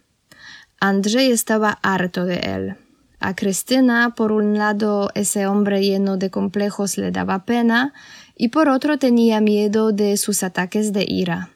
André 0.79 1.31
estaba 1.31 1.79
harto 1.83 2.25
de 2.25 2.37
él. 2.37 2.77
A 3.19 3.37
Cristina, 3.37 4.15
por 4.17 4.33
un 4.33 4.59
lado, 4.59 5.11
ese 5.15 5.47
hombre 5.47 5.81
lleno 5.81 6.17
de 6.17 6.31
complejos 6.31 6.99
le 6.99 7.13
daba 7.13 7.45
pena, 7.45 7.93
y 8.37 8.49
por 8.49 8.69
otro 8.69 8.99
tenía 8.99 9.41
miedo 9.41 9.93
de 9.93 10.17
sus 10.17 10.43
ataques 10.43 10.93
de 10.93 11.05
ira. 11.09 11.51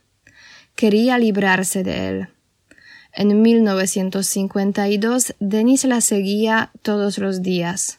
Quería 0.76 1.18
librarse 1.18 1.82
de 1.82 2.08
él. 2.08 2.28
En 3.12 3.42
1952, 3.42 5.34
Denis 5.40 5.84
la 5.84 6.00
seguía 6.02 6.70
todos 6.82 7.18
los 7.18 7.42
días. 7.42 7.98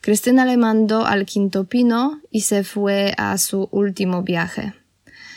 Cristina 0.00 0.44
le 0.44 0.56
mandó 0.56 1.06
al 1.06 1.26
quinto 1.26 1.64
pino 1.64 2.20
y 2.30 2.42
se 2.42 2.64
fue 2.64 3.14
a 3.16 3.36
su 3.38 3.68
último 3.70 4.22
viaje. 4.22 4.74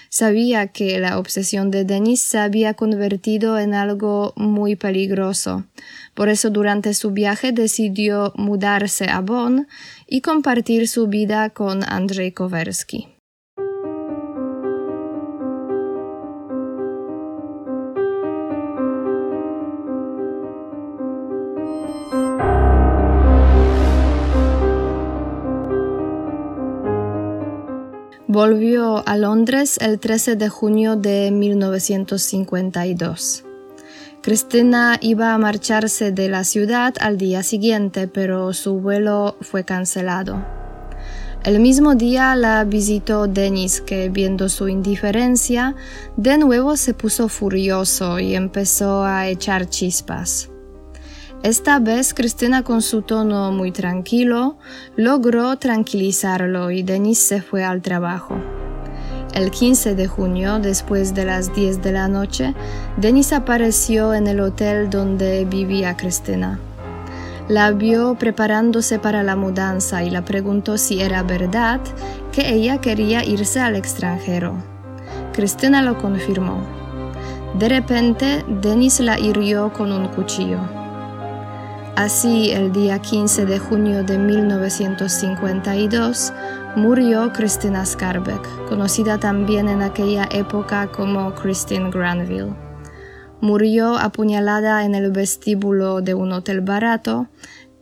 Sabía 0.09 0.67
que 0.67 0.99
la 0.99 1.19
obsesión 1.19 1.69
de 1.69 1.85
Denis 1.85 2.21
se 2.21 2.39
había 2.39 2.73
convertido 2.73 3.59
en 3.59 3.75
algo 3.75 4.33
muy 4.35 4.75
peligroso. 4.75 5.65
Por 6.15 6.29
eso 6.29 6.49
durante 6.49 6.95
su 6.95 7.11
viaje 7.11 7.51
decidió 7.51 8.33
mudarse 8.35 9.07
a 9.07 9.21
Bonn 9.21 9.67
y 10.07 10.21
compartir 10.21 10.87
su 10.87 11.07
vida 11.07 11.51
con 11.51 11.83
Andrzej 11.83 12.33
Kowersky. 12.33 13.18
Volvió 28.31 29.01
a 29.07 29.17
Londres 29.17 29.79
el 29.81 29.99
13 29.99 30.35
de 30.35 30.49
junio 30.49 30.95
de 30.95 31.31
1952. 31.31 33.43
Cristina 34.21 34.99
iba 35.01 35.33
a 35.33 35.39
marcharse 35.39 36.11
de 36.11 36.29
la 36.29 36.43
ciudad 36.43 36.93
al 36.99 37.17
día 37.17 37.41
siguiente, 37.41 38.07
pero 38.07 38.53
su 38.53 38.75
vuelo 38.75 39.35
fue 39.41 39.63
cancelado. 39.63 40.45
El 41.43 41.59
mismo 41.59 41.95
día 41.95 42.35
la 42.35 42.63
visitó 42.65 43.25
Denis, 43.25 43.81
que 43.81 44.09
viendo 44.09 44.47
su 44.47 44.69
indiferencia, 44.69 45.75
de 46.15 46.37
nuevo 46.37 46.77
se 46.77 46.93
puso 46.93 47.29
furioso 47.29 48.19
y 48.19 48.35
empezó 48.35 49.05
a 49.05 49.27
echar 49.27 49.67
chispas. 49.67 50.51
Esta 51.41 51.79
vez 51.79 52.13
Cristina 52.13 52.63
con 52.63 52.81
su 52.81 53.01
tono 53.01 53.53
muy 53.53 53.71
tranquilo 53.71 54.57
logró 54.97 55.55
tranquilizarlo 55.55 56.69
y 56.69 56.83
Denis 56.83 57.19
se 57.19 57.41
fue 57.41 57.63
al 57.63 57.81
trabajo. 57.81 58.35
El 59.33 59.49
15 59.49 59.95
de 59.95 60.05
junio, 60.05 60.59
después 60.59 61.13
de 61.13 61.23
las 61.23 61.55
10 61.55 61.81
de 61.81 61.93
la 61.93 62.09
noche, 62.09 62.55
Denis 62.97 63.31
apareció 63.31 64.13
en 64.13 64.27
el 64.27 64.41
hotel 64.41 64.89
donde 64.89 65.45
vivía 65.45 65.95
Cristina. 65.95 66.59
La 67.47 67.71
vio 67.71 68.15
preparándose 68.15 68.99
para 68.99 69.23
la 69.23 69.37
mudanza 69.37 70.03
y 70.03 70.09
la 70.09 70.25
preguntó 70.25 70.77
si 70.77 70.99
era 70.99 71.23
verdad 71.23 71.79
que 72.33 72.53
ella 72.53 72.81
quería 72.81 73.23
irse 73.23 73.61
al 73.61 73.77
extranjero. 73.77 74.55
Cristina 75.31 75.81
lo 75.83 75.97
confirmó. 75.97 76.61
De 77.57 77.69
repente, 77.69 78.43
Denis 78.61 78.99
la 78.99 79.17
hirió 79.17 79.71
con 79.71 79.93
un 79.93 80.09
cuchillo. 80.09 80.78
Así, 81.95 82.51
el 82.51 82.71
día 82.71 82.99
15 82.99 83.45
de 83.45 83.59
junio 83.59 84.03
de 84.03 84.17
1952, 84.17 86.33
murió 86.75 87.31
Christina 87.33 87.85
Scarbeck, 87.85 88.67
conocida 88.67 89.19
también 89.19 89.67
en 89.67 89.81
aquella 89.81 90.29
época 90.31 90.89
como 90.91 91.33
Christine 91.35 91.89
Granville. 91.89 92.53
Murió 93.41 93.97
apuñalada 93.97 94.85
en 94.85 94.95
el 94.95 95.11
vestíbulo 95.11 96.01
de 96.01 96.13
un 96.13 96.31
hotel 96.31 96.61
barato 96.61 97.27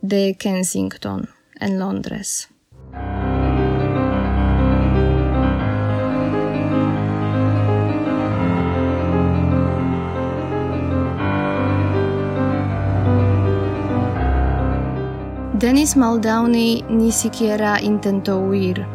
de 0.02 0.36
Kensington, 0.38 1.28
en 1.60 1.78
Londres. 1.78 2.48
Dennis 15.58 15.96
Muldowney 15.96 16.84
ni 16.88 17.10
siquiera 17.10 17.82
intentó 17.82 18.38
huir. 18.38 18.86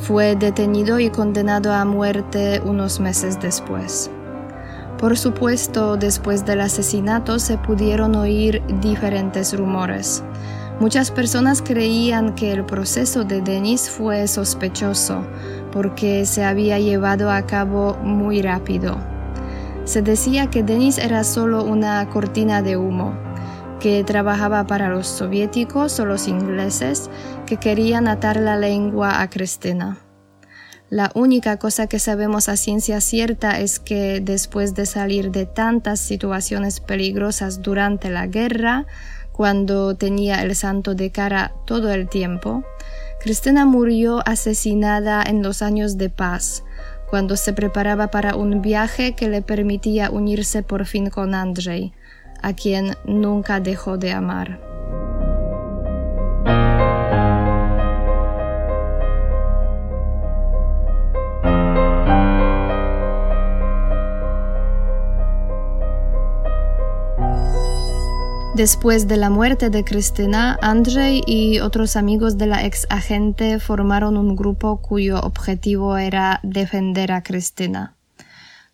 Fue 0.00 0.34
detenido 0.34 0.98
y 0.98 1.08
condenado 1.08 1.72
a 1.72 1.84
muerte 1.84 2.60
unos 2.64 2.98
meses 2.98 3.38
después. 3.40 4.10
Por 4.98 5.16
supuesto, 5.16 5.96
después 5.96 6.44
del 6.44 6.62
asesinato 6.62 7.38
se 7.38 7.58
pudieron 7.58 8.16
oír 8.16 8.60
diferentes 8.80 9.56
rumores. 9.56 10.24
Muchas 10.80 11.12
personas 11.12 11.62
creían 11.62 12.34
que 12.34 12.50
el 12.50 12.64
proceso 12.64 13.22
de 13.22 13.40
Denis 13.40 13.88
fue 13.88 14.26
sospechoso 14.26 15.24
porque 15.70 16.26
se 16.26 16.42
había 16.42 16.80
llevado 16.80 17.30
a 17.30 17.42
cabo 17.42 17.96
muy 18.02 18.42
rápido. 18.42 18.96
Se 19.84 20.02
decía 20.02 20.48
que 20.50 20.64
Denis 20.64 20.98
era 20.98 21.22
solo 21.22 21.62
una 21.62 22.08
cortina 22.10 22.62
de 22.62 22.76
humo, 22.76 23.14
que 23.80 24.04
trabajaba 24.04 24.66
para 24.66 24.88
los 24.88 25.06
soviéticos 25.06 25.98
o 26.00 26.06
los 26.06 26.28
ingleses 26.28 27.10
que 27.46 27.56
querían 27.56 28.08
atar 28.08 28.38
la 28.38 28.56
lengua 28.56 29.20
a 29.20 29.30
Cristina. 29.30 29.98
La 30.90 31.10
única 31.14 31.56
cosa 31.58 31.86
que 31.86 31.98
sabemos 31.98 32.48
a 32.48 32.56
ciencia 32.56 33.00
cierta 33.00 33.58
es 33.58 33.80
que 33.80 34.20
después 34.20 34.74
de 34.74 34.86
salir 34.86 35.30
de 35.30 35.46
tantas 35.46 35.98
situaciones 35.98 36.80
peligrosas 36.80 37.62
durante 37.62 38.10
la 38.10 38.26
guerra, 38.26 38.86
cuando 39.32 39.96
tenía 39.96 40.42
el 40.42 40.54
santo 40.54 40.94
de 40.94 41.10
cara 41.10 41.52
todo 41.66 41.92
el 41.92 42.08
tiempo, 42.08 42.62
Cristina 43.20 43.64
murió 43.64 44.22
asesinada 44.24 45.24
en 45.26 45.42
los 45.42 45.62
años 45.62 45.98
de 45.98 46.10
paz, 46.10 46.62
cuando 47.08 47.36
se 47.36 47.52
preparaba 47.52 48.12
para 48.12 48.36
un 48.36 48.62
viaje 48.62 49.14
que 49.16 49.28
le 49.28 49.42
permitía 49.42 50.10
unirse 50.10 50.62
por 50.62 50.86
fin 50.86 51.10
con 51.10 51.34
Andrei, 51.34 51.92
a 52.44 52.52
quien 52.52 52.96
nunca 53.06 53.58
dejó 53.58 53.96
de 53.96 54.12
amar. 54.12 54.60
Después 68.54 69.08
de 69.08 69.16
la 69.16 69.30
muerte 69.30 69.68
de 69.70 69.82
Cristina, 69.82 70.56
Andrei 70.62 71.22
y 71.26 71.58
otros 71.60 71.96
amigos 71.96 72.38
de 72.38 72.46
la 72.46 72.64
ex 72.64 72.86
agente 72.88 73.58
formaron 73.58 74.16
un 74.16 74.36
grupo 74.36 74.80
cuyo 74.80 75.18
objetivo 75.20 75.96
era 75.96 76.40
defender 76.44 77.10
a 77.10 77.22
Cristina. 77.22 77.93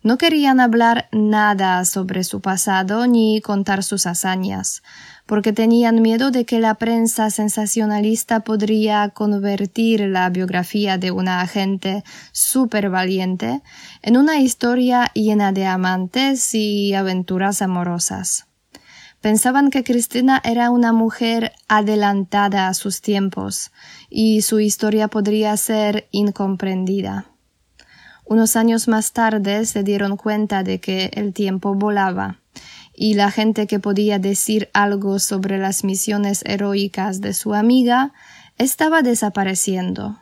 No 0.03 0.17
querían 0.17 0.59
hablar 0.59 1.09
nada 1.11 1.85
sobre 1.85 2.23
su 2.23 2.41
pasado 2.41 3.05
ni 3.05 3.39
contar 3.39 3.83
sus 3.83 4.07
hazañas, 4.07 4.81
porque 5.27 5.53
tenían 5.53 6.01
miedo 6.01 6.31
de 6.31 6.43
que 6.43 6.59
la 6.59 6.73
prensa 6.73 7.29
sensacionalista 7.29 8.39
podría 8.39 9.09
convertir 9.09 10.01
la 10.01 10.27
biografía 10.31 10.97
de 10.97 11.11
una 11.11 11.41
agente 11.41 12.03
súper 12.31 12.89
valiente 12.89 13.61
en 14.01 14.17
una 14.17 14.39
historia 14.39 15.11
llena 15.13 15.51
de 15.51 15.67
amantes 15.67 16.55
y 16.55 16.95
aventuras 16.95 17.61
amorosas. 17.61 18.47
Pensaban 19.21 19.69
que 19.69 19.83
Cristina 19.83 20.41
era 20.43 20.71
una 20.71 20.93
mujer 20.93 21.53
adelantada 21.67 22.67
a 22.67 22.73
sus 22.73 23.01
tiempos 23.01 23.71
y 24.09 24.41
su 24.41 24.59
historia 24.59 25.09
podría 25.09 25.55
ser 25.57 26.07
incomprendida. 26.09 27.30
Unos 28.25 28.55
años 28.55 28.87
más 28.87 29.11
tarde 29.11 29.65
se 29.65 29.83
dieron 29.83 30.17
cuenta 30.17 30.63
de 30.63 30.79
que 30.79 31.11
el 31.13 31.33
tiempo 31.33 31.75
volaba 31.75 32.37
y 32.93 33.15
la 33.15 33.31
gente 33.31 33.67
que 33.67 33.79
podía 33.79 34.19
decir 34.19 34.69
algo 34.73 35.19
sobre 35.19 35.57
las 35.57 35.83
misiones 35.83 36.43
heroicas 36.45 37.21
de 37.21 37.33
su 37.33 37.53
amiga 37.53 38.13
estaba 38.57 39.01
desapareciendo. 39.01 40.19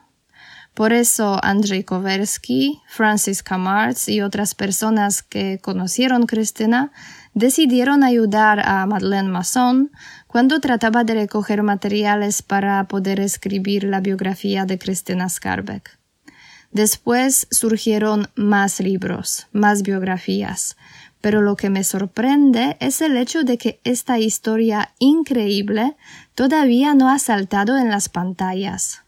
Por 0.74 0.94
eso 0.94 1.40
Andrei 1.44 1.84
Koversky, 1.84 2.80
Francis 2.88 3.44
Camarts 3.44 4.08
y 4.08 4.22
otras 4.22 4.56
personas 4.56 5.24
que 5.24 5.60
conocieron 5.60 6.26
Cristina 6.26 6.94
decidieron 7.34 8.04
ayudar 8.04 8.62
a 8.66 8.86
Madeleine 8.86 9.28
Masson 9.28 9.92
cuando 10.28 10.62
trataba 10.62 11.04
de 11.04 11.16
recoger 11.16 11.64
materiales 11.64 12.42
para 12.42 12.86
poder 12.86 13.20
escribir 13.20 13.84
la 13.84 14.00
biografía 14.00 14.66
de 14.66 14.80
Christina 14.80 15.28
Skarbek. 15.28 15.99
Después 16.72 17.48
surgieron 17.50 18.30
más 18.36 18.80
libros, 18.80 19.48
más 19.52 19.82
biografías, 19.82 20.78
pero 21.20 21.42
lo 21.42 21.56
que 21.56 21.70
me 21.70 21.84
sorprende 21.84 22.78
es 22.80 23.02
el 23.02 23.18
hecho 23.18 23.44
de 23.44 23.58
que 23.58 23.80
esta 23.84 24.20
historia 24.20 24.94
increíble 25.00 25.98
todavía 26.36 26.94
no 26.94 27.10
ha 27.10 27.20
saltado 27.20 27.78
en 27.78 27.90
las 27.90 28.08
pantallas. 28.08 29.04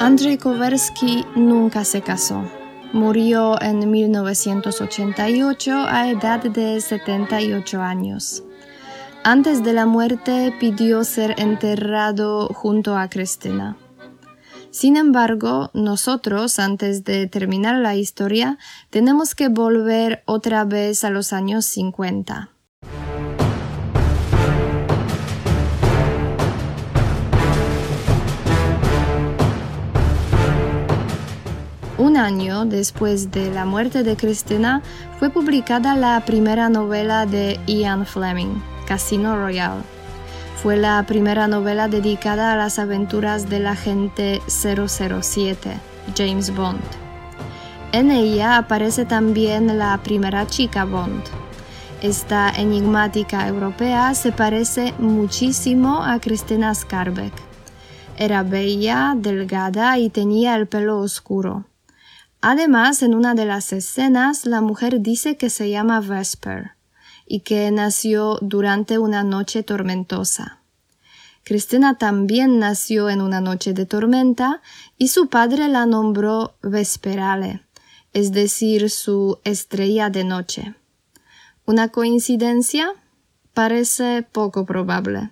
Andrei 0.00 0.36
Koversky 0.36 1.24
nunca 1.34 1.84
se 1.84 2.02
casó. 2.02 2.63
Murió 2.94 3.60
en 3.60 3.90
1988 3.90 5.86
a 5.88 6.10
edad 6.10 6.40
de 6.44 6.80
78 6.80 7.82
años. 7.82 8.44
Antes 9.24 9.64
de 9.64 9.72
la 9.72 9.84
muerte 9.84 10.54
pidió 10.60 11.02
ser 11.02 11.34
enterrado 11.38 12.46
junto 12.54 12.96
a 12.96 13.08
Cristina. 13.08 13.76
Sin 14.70 14.96
embargo, 14.96 15.72
nosotros, 15.74 16.60
antes 16.60 17.02
de 17.02 17.26
terminar 17.26 17.78
la 17.78 17.96
historia, 17.96 18.58
tenemos 18.90 19.34
que 19.34 19.48
volver 19.48 20.22
otra 20.24 20.64
vez 20.64 21.02
a 21.02 21.10
los 21.10 21.32
años 21.32 21.66
50. 21.66 22.53
Un 31.96 32.16
año 32.16 32.64
después 32.64 33.30
de 33.30 33.52
la 33.52 33.64
muerte 33.64 34.02
de 34.02 34.16
Cristina 34.16 34.82
fue 35.20 35.30
publicada 35.30 35.94
la 35.94 36.20
primera 36.24 36.68
novela 36.68 37.24
de 37.24 37.60
Ian 37.68 38.04
Fleming, 38.04 38.60
Casino 38.84 39.36
Royale. 39.36 39.82
Fue 40.60 40.76
la 40.76 41.04
primera 41.06 41.46
novela 41.46 41.86
dedicada 41.86 42.52
a 42.52 42.56
las 42.56 42.80
aventuras 42.80 43.48
del 43.48 43.68
agente 43.68 44.42
007, 44.48 45.78
James 46.16 46.52
Bond. 46.56 46.80
En 47.92 48.10
ella 48.10 48.56
aparece 48.56 49.04
también 49.04 49.78
la 49.78 49.96
primera 50.02 50.48
chica 50.48 50.84
Bond. 50.84 51.22
Esta 52.02 52.50
enigmática 52.50 53.46
europea 53.46 54.14
se 54.14 54.32
parece 54.32 54.94
muchísimo 54.98 56.02
a 56.02 56.18
Cristina 56.18 56.74
Skarbek. 56.74 57.34
Era 58.16 58.42
bella, 58.42 59.14
delgada 59.16 59.96
y 59.98 60.10
tenía 60.10 60.56
el 60.56 60.66
pelo 60.66 60.98
oscuro. 60.98 61.66
Además, 62.46 63.02
en 63.02 63.14
una 63.14 63.34
de 63.34 63.46
las 63.46 63.72
escenas, 63.72 64.44
la 64.44 64.60
mujer 64.60 65.00
dice 65.00 65.38
que 65.38 65.48
se 65.48 65.70
llama 65.70 66.00
Vesper 66.00 66.72
y 67.26 67.40
que 67.40 67.70
nació 67.70 68.38
durante 68.42 68.98
una 68.98 69.24
noche 69.24 69.62
tormentosa. 69.62 70.60
Cristina 71.42 71.96
también 71.96 72.58
nació 72.58 73.08
en 73.08 73.22
una 73.22 73.40
noche 73.40 73.72
de 73.72 73.86
tormenta 73.86 74.60
y 74.98 75.08
su 75.08 75.30
padre 75.30 75.68
la 75.68 75.86
nombró 75.86 76.58
Vesperale, 76.60 77.62
es 78.12 78.30
decir, 78.30 78.90
su 78.90 79.38
estrella 79.44 80.10
de 80.10 80.24
noche. 80.24 80.74
¿Una 81.64 81.88
coincidencia? 81.88 82.92
Parece 83.54 84.22
poco 84.22 84.66
probable. 84.66 85.30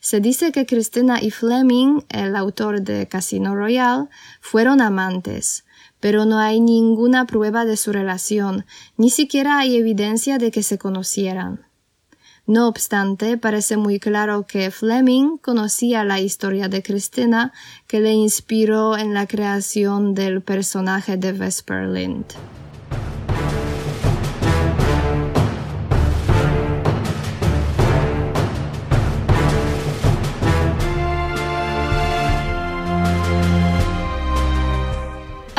Se 0.00 0.18
dice 0.18 0.50
que 0.50 0.66
Cristina 0.66 1.22
y 1.22 1.30
Fleming, 1.30 2.02
el 2.08 2.34
autor 2.34 2.82
de 2.82 3.06
Casino 3.06 3.54
Royale, 3.54 4.08
fueron 4.40 4.80
amantes, 4.80 5.64
pero 6.00 6.24
no 6.24 6.38
hay 6.38 6.60
ninguna 6.60 7.26
prueba 7.26 7.64
de 7.64 7.76
su 7.76 7.92
relación, 7.92 8.64
ni 8.96 9.10
siquiera 9.10 9.58
hay 9.58 9.76
evidencia 9.76 10.38
de 10.38 10.50
que 10.50 10.62
se 10.62 10.78
conocieran. 10.78 11.66
No 12.46 12.66
obstante, 12.66 13.36
parece 13.36 13.76
muy 13.76 14.00
claro 14.00 14.46
que 14.46 14.70
Fleming 14.70 15.36
conocía 15.36 16.02
la 16.04 16.18
historia 16.18 16.68
de 16.68 16.82
Cristina 16.82 17.52
que 17.86 18.00
le 18.00 18.12
inspiró 18.12 18.96
en 18.96 19.12
la 19.12 19.26
creación 19.26 20.14
del 20.14 20.40
personaje 20.40 21.18
de 21.18 21.32
Vesper 21.32 21.86
Lind. 21.88 22.24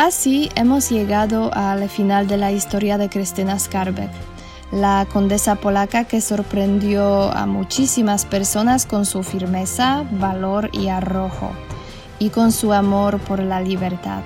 Así 0.01 0.49
hemos 0.55 0.89
llegado 0.89 1.53
al 1.53 1.89
final 1.89 2.25
de 2.25 2.37
la 2.37 2.53
historia 2.53 2.97
de 2.97 3.09
Cristina 3.09 3.59
Skarbek, 3.59 4.09
la 4.71 5.05
condesa 5.11 5.55
polaca 5.55 6.05
que 6.05 6.21
sorprendió 6.21 7.29
a 7.33 7.45
muchísimas 7.45 8.25
personas 8.25 8.85
con 8.85 9.05
su 9.05 9.23
firmeza, 9.23 10.05
valor 10.11 10.69
y 10.71 10.87
arrojo, 10.87 11.51
y 12.17 12.29
con 12.29 12.53
su 12.53 12.71
amor 12.71 13.19
por 13.19 13.43
la 13.43 13.59
libertad. 13.59 14.21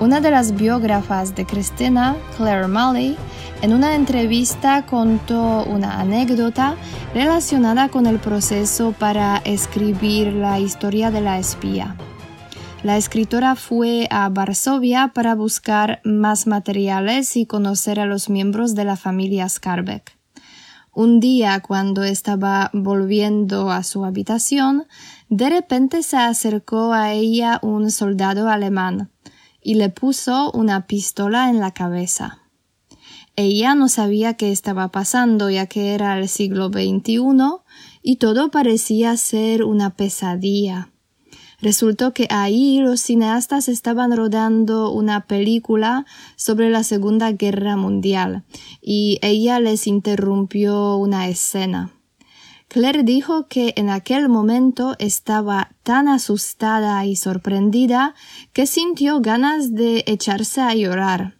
Una 0.00 0.22
de 0.22 0.30
las 0.30 0.54
biógrafas 0.54 1.34
de 1.34 1.44
Cristina, 1.44 2.16
Claire 2.38 2.66
Malley, 2.66 3.18
en 3.60 3.74
una 3.74 3.94
entrevista 3.94 4.86
contó 4.86 5.64
una 5.64 6.00
anécdota 6.00 6.76
relacionada 7.12 7.90
con 7.90 8.06
el 8.06 8.18
proceso 8.18 8.94
para 8.98 9.36
escribir 9.44 10.32
la 10.32 10.58
historia 10.60 11.10
de 11.10 11.20
la 11.20 11.38
espía. 11.38 11.94
La 12.82 12.96
escritora 12.96 13.54
fue 13.54 14.08
a 14.10 14.28
Varsovia 14.28 15.12
para 15.14 15.36
buscar 15.36 16.00
más 16.02 16.48
materiales 16.48 17.36
y 17.36 17.46
conocer 17.46 18.00
a 18.00 18.06
los 18.06 18.28
miembros 18.28 18.74
de 18.74 18.84
la 18.84 18.96
familia 18.96 19.48
Skarbek. 19.48 20.18
Un 20.92 21.20
día, 21.20 21.60
cuando 21.60 22.02
estaba 22.02 22.70
volviendo 22.72 23.70
a 23.70 23.84
su 23.84 24.04
habitación, 24.04 24.88
de 25.28 25.48
repente 25.48 26.02
se 26.02 26.16
acercó 26.16 26.92
a 26.92 27.12
ella 27.12 27.60
un 27.62 27.92
soldado 27.92 28.48
alemán 28.48 29.12
y 29.62 29.76
le 29.76 29.88
puso 29.88 30.50
una 30.50 30.88
pistola 30.88 31.50
en 31.50 31.60
la 31.60 31.70
cabeza. 31.70 32.40
Ella 33.36 33.76
no 33.76 33.88
sabía 33.88 34.34
qué 34.34 34.50
estaba 34.50 34.88
pasando 34.88 35.48
ya 35.50 35.66
que 35.66 35.94
era 35.94 36.18
el 36.18 36.28
siglo 36.28 36.66
XXI 36.66 37.20
y 38.02 38.16
todo 38.16 38.50
parecía 38.50 39.16
ser 39.16 39.62
una 39.62 39.94
pesadilla. 39.94 40.91
Resultó 41.62 42.12
que 42.12 42.26
ahí 42.28 42.80
los 42.80 43.00
cineastas 43.00 43.68
estaban 43.68 44.14
rodando 44.16 44.90
una 44.90 45.26
película 45.26 46.04
sobre 46.34 46.70
la 46.70 46.82
Segunda 46.82 47.30
Guerra 47.30 47.76
Mundial 47.76 48.42
y 48.82 49.20
ella 49.22 49.60
les 49.60 49.86
interrumpió 49.86 50.96
una 50.96 51.28
escena. 51.28 51.92
Claire 52.66 53.04
dijo 53.04 53.46
que 53.46 53.74
en 53.76 53.90
aquel 53.90 54.28
momento 54.28 54.96
estaba 54.98 55.70
tan 55.84 56.08
asustada 56.08 57.06
y 57.06 57.14
sorprendida 57.14 58.16
que 58.52 58.66
sintió 58.66 59.20
ganas 59.20 59.72
de 59.72 60.02
echarse 60.08 60.62
a 60.62 60.74
llorar 60.74 61.36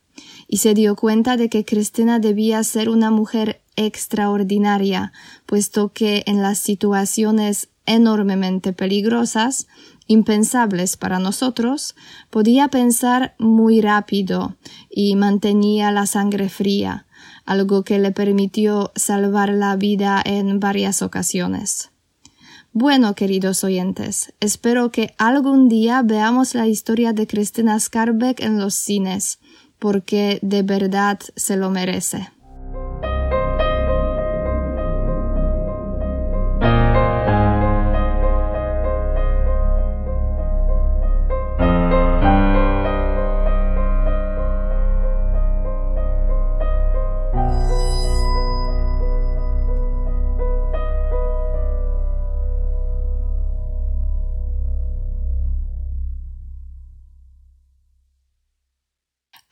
y 0.47 0.59
se 0.59 0.75
dio 0.75 0.95
cuenta 0.95 1.37
de 1.37 1.49
que 1.49 1.65
Cristina 1.65 2.21
debía 2.21 2.63
ser 2.63 2.91
una 2.91 3.11
mujer 3.11 3.63
extraordinaria, 3.75 5.13
puesto 5.47 5.93
que 5.93 6.23
en 6.27 6.43
las 6.43 6.59
situaciones 6.59 7.71
enormemente 7.87 8.73
peligrosas 8.73 9.67
impensables 10.13 10.97
para 10.97 11.19
nosotros, 11.19 11.95
podía 12.31 12.69
pensar 12.69 13.35
muy 13.39 13.81
rápido 13.81 14.57
y 14.91 15.17
mantenía 15.17 15.91
la 15.91 16.07
sangre 16.07 16.49
fría, 16.49 17.07
algo 17.45 17.83
que 17.83 17.99
le 17.99 18.13
permitió 18.13 18.93
salvar 18.95 19.51
la 19.51 19.75
vida 19.77 20.23
en 20.25 20.61
varias 20.61 21.03
ocasiones. 21.03 21.91
Bueno, 22.75 23.15
queridos 23.15 23.65
oyentes, 23.65 24.33
espero 24.41 24.91
que 24.91 25.15
algún 25.19 25.69
día 25.69 26.03
veamos 26.03 26.55
la 26.55 26.69
historia 26.69 27.13
de 27.13 27.27
Cristina 27.27 27.79
Skarbek 27.79 28.41
en 28.41 28.59
los 28.59 28.75
cines, 28.75 29.41
porque 29.79 30.39
de 30.43 30.63
verdad 30.63 31.19
se 31.37 31.57
lo 31.57 31.69
merece. 31.71 32.31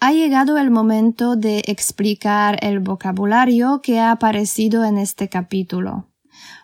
Ha 0.02 0.12
llegado 0.12 0.56
el 0.56 0.70
momento 0.70 1.36
de 1.36 1.62
explicar 1.66 2.56
el 2.64 2.80
vocabulario 2.80 3.82
que 3.82 4.00
ha 4.00 4.12
aparecido 4.12 4.86
en 4.86 4.96
este 4.96 5.28
capítulo. 5.28 6.08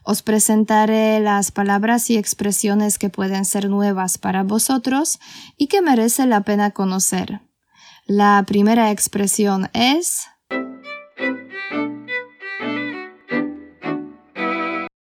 Os 0.05 0.22
presentaré 0.22 1.20
las 1.20 1.53
palabras 1.53 2.09
y 2.09 2.16
expresiones 2.16 2.99
que 2.99 3.11
pueden 3.11 3.45
ser 3.45 3.68
nuevas 3.68 4.16
para 4.16 4.43
vosotros 4.43 5.18
y 5.59 5.66
que 5.66 5.82
merece 5.82 6.26
la 6.26 6.45
pena 6.45 6.70
conocer. 6.70 7.43
La 8.07 8.43
primera 8.47 8.91
expresión 8.91 9.68
es 9.74 10.24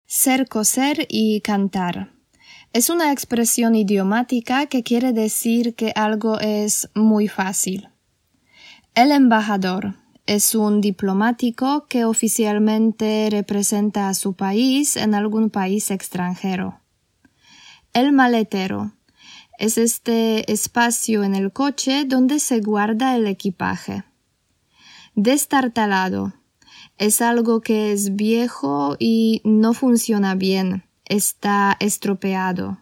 ser, 0.08 0.48
coser 0.48 1.06
y 1.08 1.42
cantar. 1.42 2.14
Es 2.72 2.90
una 2.90 3.12
expresión 3.12 3.76
idiomática 3.76 4.66
que 4.66 4.82
quiere 4.82 5.14
decir 5.14 5.76
que 5.76 5.92
algo 5.96 6.40
es 6.40 6.90
muy 6.96 7.28
fácil. 7.28 7.93
El 8.96 9.12
embajador 9.12 9.96
es 10.28 10.54
un 10.54 10.80
diplomático 10.80 11.88
que 11.88 12.06
oficialmente 12.06 13.28
representa 13.32 14.08
a 14.08 14.14
su 14.14 14.34
país 14.34 14.98
en 14.98 15.16
algún 15.16 15.50
país 15.50 15.90
extranjero. 15.90 16.80
El 17.94 18.12
maletero 18.12 18.92
es 19.58 19.80
este 19.80 20.52
espacio 20.52 21.24
en 21.24 21.34
el 21.34 21.52
coche 21.52 22.06
donde 22.06 22.38
se 22.38 22.60
guarda 22.60 23.16
el 23.16 23.26
equipaje. 23.26 24.04
Destartalado 25.16 26.34
es 27.00 27.20
algo 27.22 27.62
que 27.62 27.94
es 27.94 28.16
viejo 28.16 28.96
y 29.00 29.42
no 29.44 29.74
funciona 29.74 30.36
bien, 30.36 30.84
está 31.06 31.78
estropeado. 31.80 32.78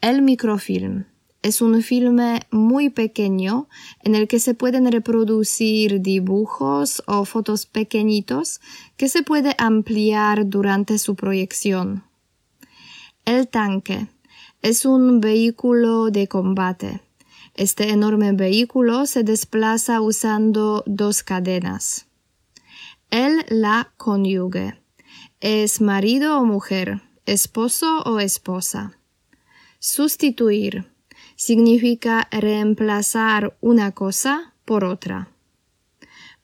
El 0.00 0.22
microfilm 0.22 1.06
es 1.44 1.60
un 1.60 1.82
filme 1.82 2.40
muy 2.50 2.88
pequeño 2.88 3.68
en 4.00 4.14
el 4.14 4.28
que 4.28 4.40
se 4.40 4.54
pueden 4.54 4.90
reproducir 4.90 6.00
dibujos 6.00 7.02
o 7.06 7.26
fotos 7.26 7.66
pequeñitos 7.66 8.62
que 8.96 9.10
se 9.10 9.22
puede 9.22 9.54
ampliar 9.58 10.48
durante 10.48 10.96
su 10.98 11.16
proyección. 11.16 12.02
El 13.26 13.46
tanque 13.48 14.08
es 14.62 14.86
un 14.86 15.20
vehículo 15.20 16.10
de 16.10 16.28
combate. 16.28 17.02
Este 17.52 17.90
enorme 17.90 18.32
vehículo 18.32 19.04
se 19.04 19.22
desplaza 19.22 20.00
usando 20.00 20.82
dos 20.86 21.22
cadenas. 21.22 22.06
El 23.10 23.44
la 23.50 23.92
cónyuge 23.98 24.80
es 25.40 25.82
marido 25.82 26.38
o 26.38 26.46
mujer, 26.46 27.02
esposo 27.26 28.00
o 28.04 28.18
esposa. 28.18 28.98
Sustituir 29.78 30.93
significa 31.36 32.28
reemplazar 32.30 33.56
una 33.60 33.92
cosa 33.92 34.54
por 34.64 34.84
otra. 34.84 35.30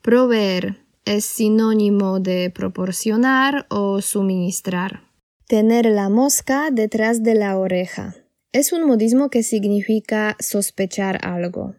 Proveer 0.02 0.84
es 1.04 1.24
sinónimo 1.24 2.20
de 2.20 2.50
proporcionar 2.50 3.66
o 3.68 4.00
suministrar. 4.00 5.08
Tener 5.46 5.86
la 5.86 6.08
mosca 6.08 6.70
detrás 6.70 7.22
de 7.22 7.34
la 7.34 7.58
oreja. 7.58 8.14
Es 8.52 8.72
un 8.72 8.86
modismo 8.86 9.30
que 9.30 9.42
significa 9.42 10.36
sospechar 10.40 11.24
algo. 11.24 11.74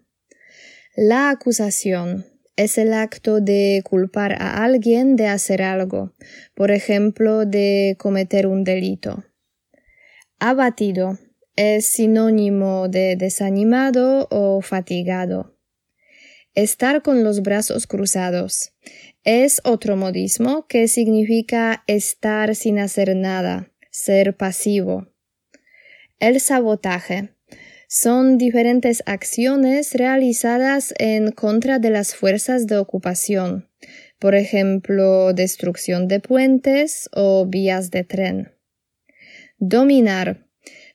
La 0.95 1.29
acusación 1.29 2.25
es 2.55 2.77
el 2.77 2.93
acto 2.93 3.39
de 3.39 3.81
culpar 3.83 4.33
a 4.41 4.63
alguien 4.63 5.15
de 5.15 5.27
hacer 5.27 5.61
algo, 5.61 6.13
por 6.53 6.71
ejemplo, 6.71 7.45
de 7.45 7.95
cometer 7.97 8.45
un 8.47 8.63
delito. 8.63 9.23
Abatido 10.39 11.17
es 11.61 11.85
sinónimo 11.85 12.87
de 12.89 13.15
desanimado 13.15 14.27
o 14.31 14.61
fatigado. 14.61 15.59
Estar 16.55 17.03
con 17.03 17.23
los 17.23 17.43
brazos 17.43 17.85
cruzados 17.85 18.73
es 19.23 19.61
otro 19.63 19.95
modismo 19.95 20.65
que 20.65 20.87
significa 20.87 21.83
estar 21.85 22.55
sin 22.55 22.79
hacer 22.79 23.15
nada, 23.15 23.71
ser 23.91 24.35
pasivo. 24.35 25.13
El 26.19 26.39
sabotaje 26.39 27.35
son 27.87 28.39
diferentes 28.39 29.03
acciones 29.05 29.93
realizadas 29.93 30.95
en 30.97 31.31
contra 31.31 31.77
de 31.77 31.91
las 31.91 32.15
fuerzas 32.15 32.65
de 32.65 32.77
ocupación, 32.77 33.69
por 34.17 34.33
ejemplo, 34.33 35.31
destrucción 35.33 36.07
de 36.07 36.21
puentes 36.21 37.07
o 37.13 37.45
vías 37.45 37.91
de 37.91 38.03
tren. 38.03 38.51
Dominar 39.59 40.47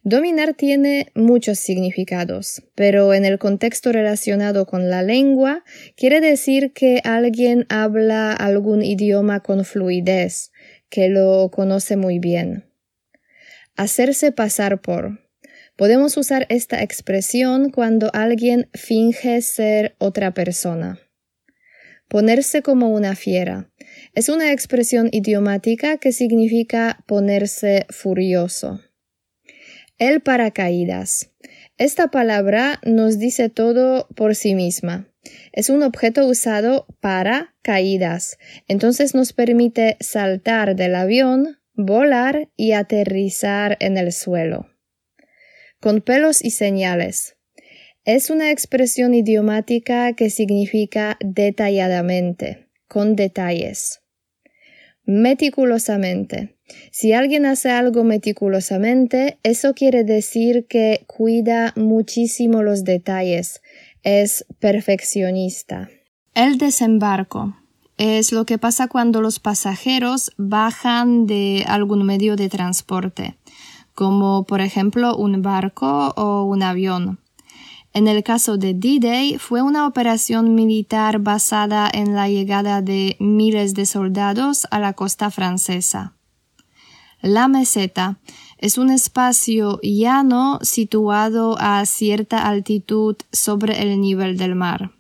Dominar 0.09 0.54
tiene 0.54 1.09
muchos 1.16 1.59
significados, 1.59 2.62
pero 2.76 3.12
en 3.12 3.24
el 3.24 3.40
contexto 3.40 3.90
relacionado 3.90 4.64
con 4.64 4.88
la 4.88 5.02
lengua 5.02 5.64
quiere 5.96 6.20
decir 6.20 6.72
que 6.72 7.00
alguien 7.02 7.66
habla 7.70 8.32
algún 8.32 8.84
idioma 8.84 9.40
con 9.40 9.64
fluidez, 9.64 10.52
que 10.90 11.09
lo 11.09 11.50
conoce 11.52 11.96
muy 11.96 12.20
bien. 12.20 12.66
Hacerse 13.74 14.30
pasar 14.30 14.80
por. 14.80 15.26
Podemos 15.74 16.16
usar 16.16 16.46
esta 16.50 16.84
expresión 16.84 17.70
cuando 17.70 18.09
alguien 18.14 18.68
finge 18.74 19.42
ser 19.42 19.96
otra 19.98 20.32
persona. 20.34 21.00
Ponerse 22.07 22.62
como 22.62 22.90
una 22.90 23.16
fiera. 23.16 23.72
Es 24.14 24.28
una 24.28 24.52
expresión 24.52 25.09
idiomática 25.11 25.96
que 25.96 26.12
significa 26.12 27.02
ponerse 27.09 27.86
furioso. 27.90 28.86
El 29.99 30.20
paracaídas. 30.20 31.30
Esta 31.78 32.09
palabra 32.09 32.80
nos 32.84 33.18
dice 33.18 33.49
todo 33.49 34.09
por 34.14 34.34
sí 34.34 34.55
misma. 34.55 35.09
Es 35.53 35.70
un 35.70 35.82
objeto 35.82 36.26
usado 36.26 36.86
para 37.01 37.55
caídas, 37.62 38.36
entonces 38.68 39.14
nos 39.14 39.32
permite 39.32 39.97
saltar 40.01 40.76
del 40.76 40.94
avión, 40.97 41.59
volar 41.72 42.51
y 42.57 42.72
aterrizar 42.72 43.78
en 43.80 43.97
el 43.97 44.12
suelo. 44.12 44.66
Con 45.80 46.03
pelos 46.03 46.44
y 46.44 46.51
señales. 46.51 47.36
Es 48.05 48.28
una 48.28 48.51
expresión 48.51 49.14
idiomática 49.14 50.12
que 50.12 50.28
significa 50.28 51.16
detalladamente, 51.20 52.68
con 52.86 53.16
detalles. 53.16 54.03
Meticulosamente. 55.07 56.57
Si 56.90 57.12
alguien 57.12 57.46
hace 57.46 57.70
algo 57.70 58.02
meticulosamente, 58.02 59.38
eso 59.44 59.72
quiere 59.72 60.02
decir 60.02 60.66
que 60.68 61.04
cuida 61.07 61.72
muchísimo 61.76 62.62
los 62.62 62.82
detalles, 62.84 63.62
es 64.02 64.44
perfeccionista. 64.59 65.88
El 66.34 66.59
desembarco 66.59 67.57
es 67.98 68.32
lo 68.32 68.44
que 68.44 68.59
pasa 68.59 68.88
cuando 68.88 69.22
los 69.22 69.38
pasajeros 69.38 70.32
bajan 70.36 71.26
de 71.26 71.64
algún 71.66 72.04
medio 72.04 72.36
de 72.36 72.48
transporte, 72.48 73.38
como 73.94 74.44
por 74.44 74.61
ejemplo 74.61 75.16
un 75.16 75.40
barco 75.40 76.12
o 76.16 76.44
un 76.44 76.62
avión. 76.62 77.20
En 77.97 78.09
el 78.09 78.22
caso 78.22 78.59
de 78.59 78.74
D-Day 78.74 79.38
fue 79.38 79.62
una 79.62 79.86
operación 79.86 80.55
militar 80.55 81.18
basada 81.18 81.88
en 81.90 82.14
la 82.14 82.28
llegada 82.28 82.82
de 82.82 83.16
miles 83.20 83.72
de 83.72 83.86
soldados 83.86 84.66
a 84.70 84.80
la 84.80 84.92
costa 84.92 85.30
francesa. 85.30 86.12
La 87.22 87.49
meseta 87.49 88.18
es 88.59 88.76
un 88.76 88.90
espacio 88.90 89.80
llano 89.82 90.59
situado 90.61 91.57
a 91.59 91.86
cierta 91.86 92.47
altitud 92.47 93.16
sobre 93.32 93.80
el 93.80 93.99
nivel 93.99 94.36
del 94.36 94.57
mar. 94.57 94.90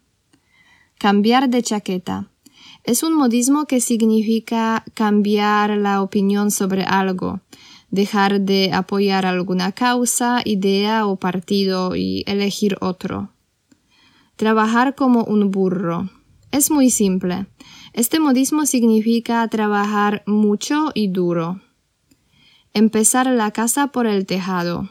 Cambiar 0.96 1.50
de 1.50 1.62
chaqueta 1.62 2.30
es 2.82 3.02
un 3.02 3.12
modismo 3.12 3.66
que 3.66 3.82
significa 3.82 4.86
cambiar 4.94 5.76
la 5.76 6.00
opinión 6.00 6.50
sobre 6.50 6.82
algo, 6.84 7.40
dejar 7.90 8.40
de 8.40 8.72
apoyar 8.72 9.26
alguna 9.26 9.72
causa, 9.72 10.40
idea 10.44 11.06
o 11.06 11.16
partido 11.16 11.96
y 11.96 12.24
elegir 12.26 12.76
otro. 12.80 13.30
Trabajar 14.36 14.94
como 14.94 15.24
un 15.24 15.50
burro. 15.50 16.10
Es 16.52 16.70
muy 16.70 16.90
simple. 16.90 17.46
Este 17.92 18.20
modismo 18.20 18.66
significa 18.66 19.46
trabajar 19.48 20.22
mucho 20.26 20.90
y 20.94 21.08
duro. 21.08 21.60
Empezar 22.74 23.26
la 23.26 23.50
casa 23.52 23.86
por 23.88 24.06
el 24.06 24.26
tejado. 24.26 24.90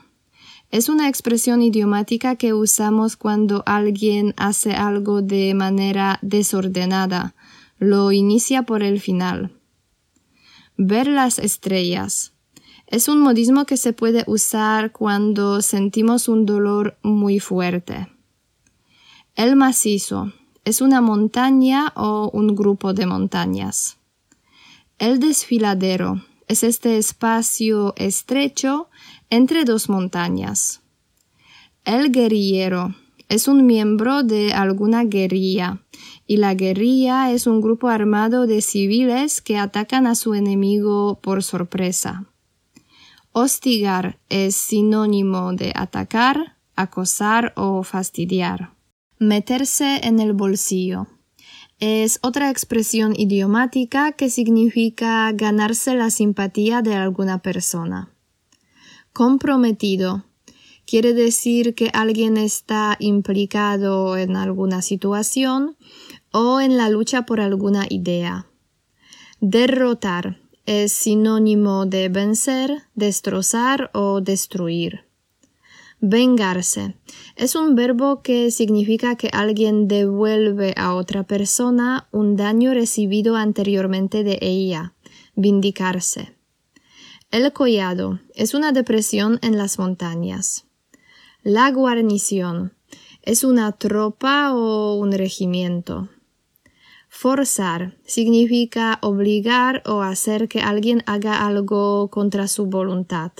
Es 0.71 0.89
una 0.89 1.07
expresión 1.07 1.61
idiomática 1.61 2.35
que 2.35 2.53
usamos 2.53 3.15
cuando 3.15 3.63
alguien 3.65 4.33
hace 4.37 4.73
algo 4.73 5.21
de 5.21 5.53
manera 5.53 6.19
desordenada. 6.21 7.35
Lo 7.77 8.11
inicia 8.11 8.63
por 8.63 8.81
el 8.83 8.99
final. 8.99 9.51
Ver 10.77 11.07
las 11.07 11.39
estrellas. 11.39 12.34
Es 12.87 13.07
un 13.07 13.19
modismo 13.19 13.65
que 13.65 13.77
se 13.77 13.93
puede 13.93 14.23
usar 14.27 14.91
cuando 14.91 15.61
sentimos 15.61 16.27
un 16.27 16.45
dolor 16.45 16.97
muy 17.01 17.39
fuerte. 17.39 18.07
El 19.35 19.55
macizo 19.55 20.31
es 20.65 20.81
una 20.81 21.01
montaña 21.01 21.91
o 21.95 22.29
un 22.31 22.55
grupo 22.55 22.93
de 22.93 23.05
montañas. 23.05 23.97
El 24.99 25.19
desfiladero 25.19 26.21
es 26.47 26.63
este 26.63 26.97
espacio 26.97 27.93
estrecho 27.97 28.89
entre 29.29 29.65
dos 29.65 29.89
montañas. 29.89 30.81
El 31.85 32.11
guerrillero 32.11 32.95
es 33.29 33.47
un 33.47 33.65
miembro 33.65 34.23
de 34.23 34.53
alguna 34.53 35.03
guerrilla 35.03 35.81
y 36.27 36.37
la 36.37 36.53
guerrilla 36.53 37.31
es 37.31 37.47
un 37.47 37.61
grupo 37.61 37.87
armado 37.87 38.45
de 38.45 38.61
civiles 38.61 39.41
que 39.41 39.57
atacan 39.57 40.05
a 40.07 40.15
su 40.15 40.35
enemigo 40.35 41.19
por 41.21 41.43
sorpresa. 41.43 42.25
Hostigar 43.37 44.17
es 44.29 44.55
sinónimo 44.55 45.51
de 45.51 45.73
atacar, 45.75 46.55
acosar 46.77 47.51
o 47.57 47.83
fastidiar. 47.83 48.71
Meterse 49.19 49.99
en 50.07 50.21
el 50.21 50.31
bolsillo. 50.31 51.07
Es 51.81 52.19
otra 52.21 52.49
expresión 52.49 53.13
idiomática 53.13 54.13
que 54.13 54.29
significa 54.29 55.29
ganarse 55.33 55.95
la 55.95 56.11
simpatía 56.11 56.81
de 56.81 56.95
alguna 56.95 57.39
persona. 57.39 58.09
Comprometido. 59.11 60.23
Quiere 60.85 61.13
decir 61.13 61.75
que 61.75 61.89
alguien 61.93 62.37
está 62.37 62.95
implicado 63.01 64.15
en 64.15 64.37
alguna 64.37 64.81
situación 64.81 65.75
o 66.31 66.61
en 66.61 66.77
la 66.77 66.87
lucha 66.87 67.25
por 67.25 67.41
alguna 67.41 67.85
idea. 67.89 68.47
Derrotar 69.41 70.39
es 70.65 70.91
sinónimo 70.91 71.85
de 71.85 72.09
vencer, 72.09 72.83
destrozar 72.95 73.91
o 73.93 74.21
destruir. 74.21 75.05
Vengarse 76.01 76.95
es 77.35 77.55
un 77.55 77.75
verbo 77.75 78.21
que 78.21 78.51
significa 78.51 79.15
que 79.15 79.29
alguien 79.31 79.87
devuelve 79.87 80.73
a 80.77 80.93
otra 80.93 81.23
persona 81.23 82.07
un 82.11 82.35
daño 82.35 82.73
recibido 82.73 83.35
anteriormente 83.35 84.23
de 84.23 84.37
ella. 84.41 84.93
Vindicarse. 85.35 86.35
El 87.31 87.51
collado 87.53 88.19
es 88.33 88.53
una 88.53 88.71
depresión 88.71 89.39
en 89.41 89.57
las 89.57 89.79
montañas. 89.79 90.65
La 91.43 91.71
guarnición 91.71 92.73
es 93.21 93.43
una 93.43 93.71
tropa 93.71 94.53
o 94.53 94.95
un 94.95 95.11
regimiento. 95.11 96.09
Forzar 97.17 97.95
significa 98.05 98.99
obligar 99.01 99.81
o 99.85 100.01
hacer 100.01 100.49
que 100.49 100.59
alguien 100.59 101.01
haga 101.05 101.47
algo 101.47 102.09
contra 102.09 102.49
su 102.49 102.65
voluntad. 102.65 103.31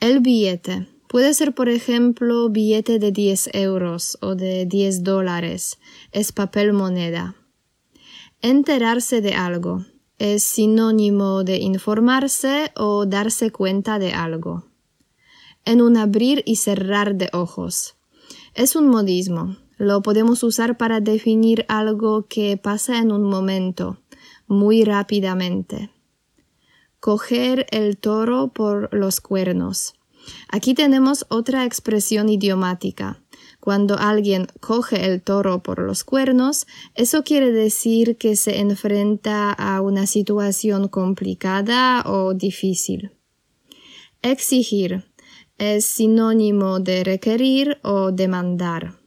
El 0.00 0.20
billete 0.20 0.88
puede 1.06 1.34
ser, 1.34 1.54
por 1.54 1.68
ejemplo, 1.68 2.48
billete 2.48 2.98
de 2.98 3.12
10 3.12 3.50
euros 3.52 4.16
o 4.22 4.34
de 4.36 4.64
10 4.64 5.04
dólares. 5.04 5.78
Es 6.12 6.32
papel 6.32 6.72
moneda. 6.72 7.36
Enterarse 8.40 9.20
de 9.20 9.34
algo 9.34 9.84
es 10.18 10.42
sinónimo 10.42 11.44
de 11.44 11.58
informarse 11.58 12.72
o 12.74 13.04
darse 13.04 13.50
cuenta 13.50 13.98
de 13.98 14.14
algo. 14.14 14.64
En 15.66 15.82
un 15.82 15.98
abrir 15.98 16.42
y 16.46 16.56
cerrar 16.56 17.16
de 17.16 17.28
ojos. 17.34 17.96
Es 18.54 18.76
un 18.76 18.88
modismo 18.88 19.58
lo 19.76 20.02
podemos 20.02 20.42
usar 20.42 20.76
para 20.76 21.00
definir 21.00 21.64
algo 21.68 22.26
que 22.26 22.56
pasa 22.56 22.98
en 22.98 23.12
un 23.12 23.22
momento, 23.22 23.98
muy 24.46 24.84
rápidamente. 24.84 25.90
Coger 27.00 27.66
el 27.70 27.98
toro 27.98 28.48
por 28.48 28.92
los 28.94 29.20
cuernos. 29.20 29.94
Aquí 30.48 30.74
tenemos 30.74 31.26
otra 31.28 31.64
expresión 31.64 32.28
idiomática. 32.28 33.22
Cuando 33.60 33.98
alguien 33.98 34.46
coge 34.60 35.06
el 35.06 35.22
toro 35.22 35.62
por 35.62 35.80
los 35.80 36.04
cuernos, 36.04 36.66
eso 36.94 37.22
quiere 37.22 37.52
decir 37.52 38.16
que 38.16 38.36
se 38.36 38.60
enfrenta 38.60 39.52
a 39.52 39.80
una 39.80 40.06
situación 40.06 40.88
complicada 40.88 42.02
o 42.06 42.34
difícil. 42.34 43.12
Exigir 44.22 45.04
es 45.58 45.84
sinónimo 45.84 46.80
de 46.80 47.04
requerir 47.04 47.78
o 47.82 48.10
demandar. 48.12 49.05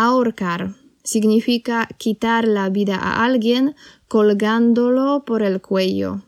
Ahorcar 0.00 0.76
significa 1.02 1.88
quitar 1.98 2.46
la 2.46 2.68
vida 2.68 2.94
a 2.94 3.24
alguien 3.24 3.74
colgándolo 4.06 5.24
por 5.24 5.42
el 5.42 5.60
cuello. 5.60 6.22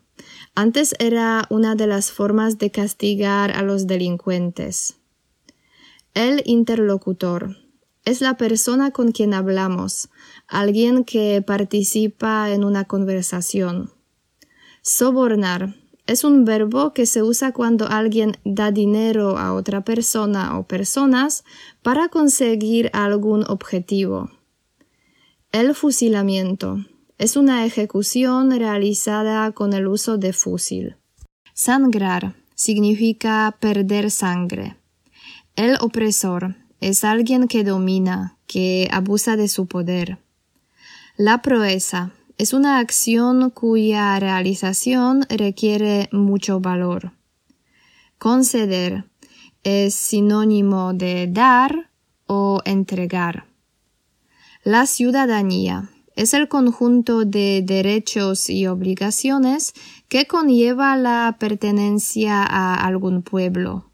Antes 0.55 0.93
era 0.99 1.45
una 1.49 1.75
de 1.75 1.87
las 1.87 2.11
formas 2.11 2.57
de 2.57 2.69
castigar 2.69 3.51
a 3.51 3.61
los 3.61 3.87
delincuentes. 3.87 4.97
El 6.13 6.43
interlocutor 6.43 7.55
es 8.03 8.19
la 8.19 8.35
persona 8.35 8.91
con 8.91 9.13
quien 9.13 9.33
hablamos, 9.33 10.09
alguien 10.49 11.05
que 11.05 11.41
participa 11.41 12.51
en 12.51 12.65
una 12.65 12.83
conversación. 12.83 13.93
Sobornar 14.81 15.80
es 16.11 16.25
un 16.25 16.43
verbo 16.43 16.93
que 16.93 17.05
se 17.05 17.23
usa 17.23 17.53
cuando 17.53 17.87
alguien 17.87 18.37
da 18.43 18.71
dinero 18.71 19.37
a 19.37 19.53
otra 19.53 19.85
persona 19.85 20.59
o 20.59 20.63
personas 20.63 21.45
para 21.81 22.09
conseguir 22.09 22.89
algún 22.91 23.45
objetivo. 23.47 24.29
El 25.53 25.73
fusilamiento 25.73 26.85
es 27.17 27.37
una 27.37 27.65
ejecución 27.65 28.51
realizada 28.51 29.51
con 29.53 29.71
el 29.71 29.87
uso 29.87 30.17
de 30.17 30.33
fusil. 30.33 30.97
Sangrar 31.53 32.35
significa 32.55 33.55
perder 33.61 34.11
sangre. 34.11 34.75
El 35.55 35.77
opresor 35.79 36.55
es 36.81 37.05
alguien 37.05 37.47
que 37.47 37.63
domina, 37.63 38.37
que 38.47 38.89
abusa 38.91 39.37
de 39.37 39.47
su 39.47 39.65
poder. 39.65 40.17
La 41.15 41.41
proeza 41.41 42.11
es 42.41 42.53
una 42.53 42.79
acción 42.79 43.51
cuya 43.51 44.19
realización 44.19 45.27
requiere 45.29 46.09
mucho 46.11 46.59
valor. 46.59 47.11
Conceder 48.17 49.05
es 49.61 49.93
sinónimo 49.93 50.95
de 50.95 51.27
dar 51.27 51.91
o 52.25 52.61
entregar. 52.65 53.45
La 54.63 54.87
ciudadanía 54.87 55.91
es 56.15 56.33
el 56.33 56.47
conjunto 56.47 57.25
de 57.25 57.61
derechos 57.63 58.49
y 58.49 58.65
obligaciones 58.65 59.73
que 60.07 60.25
conlleva 60.25 60.95
la 60.95 61.37
pertenencia 61.39 62.41
a 62.41 62.73
algún 62.73 63.21
pueblo. 63.21 63.91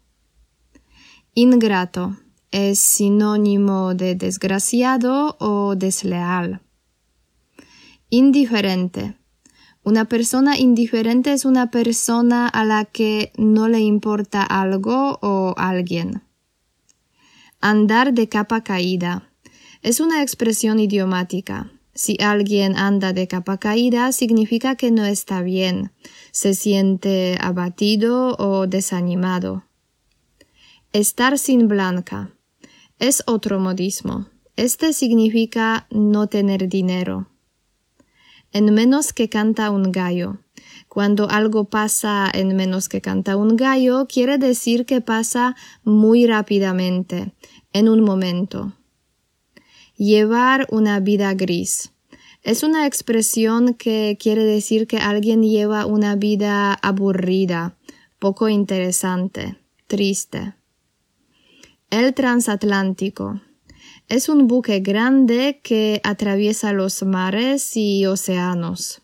Ingrato 1.34 2.16
es 2.50 2.78
sinónimo 2.78 3.92
de 3.92 4.14
desgraciado 4.14 5.36
o 5.38 5.74
desleal. 5.76 6.62
Indiferente. 8.10 9.18
Una 9.82 10.06
persona 10.06 10.56
indiferente 10.56 11.34
es 11.34 11.44
una 11.44 11.70
persona 11.70 12.48
a 12.48 12.64
la 12.64 12.86
que 12.86 13.32
no 13.36 13.68
le 13.68 13.80
importa 13.80 14.42
algo 14.42 15.18
o 15.20 15.52
alguien. 15.58 16.22
Andar 17.60 18.14
de 18.14 18.26
capa 18.26 18.64
caída. 18.64 19.28
Es 19.82 20.00
una 20.00 20.22
expresión 20.22 20.80
idiomática. 20.80 21.70
Si 21.94 22.16
alguien 22.18 22.78
anda 22.78 23.12
de 23.12 23.28
capa 23.28 23.58
caída, 23.58 24.10
significa 24.12 24.74
que 24.74 24.90
no 24.90 25.04
está 25.04 25.42
bien, 25.42 25.92
se 26.32 26.54
siente 26.54 27.36
abatido 27.42 28.36
o 28.38 28.66
desanimado. 28.66 29.64
Estar 30.94 31.38
sin 31.38 31.68
blanca. 31.68 32.30
Es 32.98 33.22
otro 33.26 33.60
modismo. 33.60 34.28
Este 34.56 34.94
significa 34.94 35.86
no 35.90 36.26
tener 36.28 36.70
dinero. 36.70 37.28
En 38.52 38.72
menos 38.72 39.12
que 39.12 39.28
canta 39.28 39.70
un 39.70 39.92
gallo. 39.92 40.38
Cuando 40.88 41.28
algo 41.28 41.64
pasa 41.64 42.30
en 42.32 42.56
menos 42.56 42.88
que 42.88 43.00
canta 43.00 43.36
un 43.36 43.56
gallo, 43.56 44.06
quiere 44.06 44.38
decir 44.38 44.86
que 44.86 45.00
pasa 45.00 45.54
muy 45.84 46.26
rápidamente, 46.26 47.34
en 47.72 47.88
un 47.88 48.00
momento. 48.00 48.72
Llevar 49.96 50.66
una 50.70 51.00
vida 51.00 51.34
gris. 51.34 51.92
Es 52.42 52.62
una 52.62 52.86
expresión 52.86 53.74
que 53.74 54.16
quiere 54.18 54.44
decir 54.44 54.86
que 54.86 54.98
alguien 54.98 55.42
lleva 55.42 55.86
una 55.86 56.16
vida 56.16 56.72
aburrida, 56.72 57.76
poco 58.18 58.48
interesante, 58.48 59.58
triste. 59.86 60.54
El 61.90 62.14
transatlántico. 62.14 63.40
Es 64.08 64.30
un 64.30 64.46
buque 64.46 64.80
grande 64.80 65.60
que 65.62 66.00
atraviesa 66.02 66.72
los 66.72 67.02
mares 67.02 67.76
y 67.76 68.06
océanos. 68.06 69.02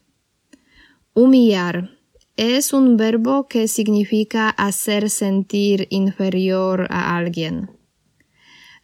Humillar. 1.12 1.90
Es 2.36 2.72
un 2.72 2.96
verbo 2.96 3.46
que 3.46 3.68
significa 3.68 4.48
hacer 4.48 5.10
sentir 5.10 5.88
inferior 5.90 6.86
a 6.88 7.18
alguien. 7.18 7.70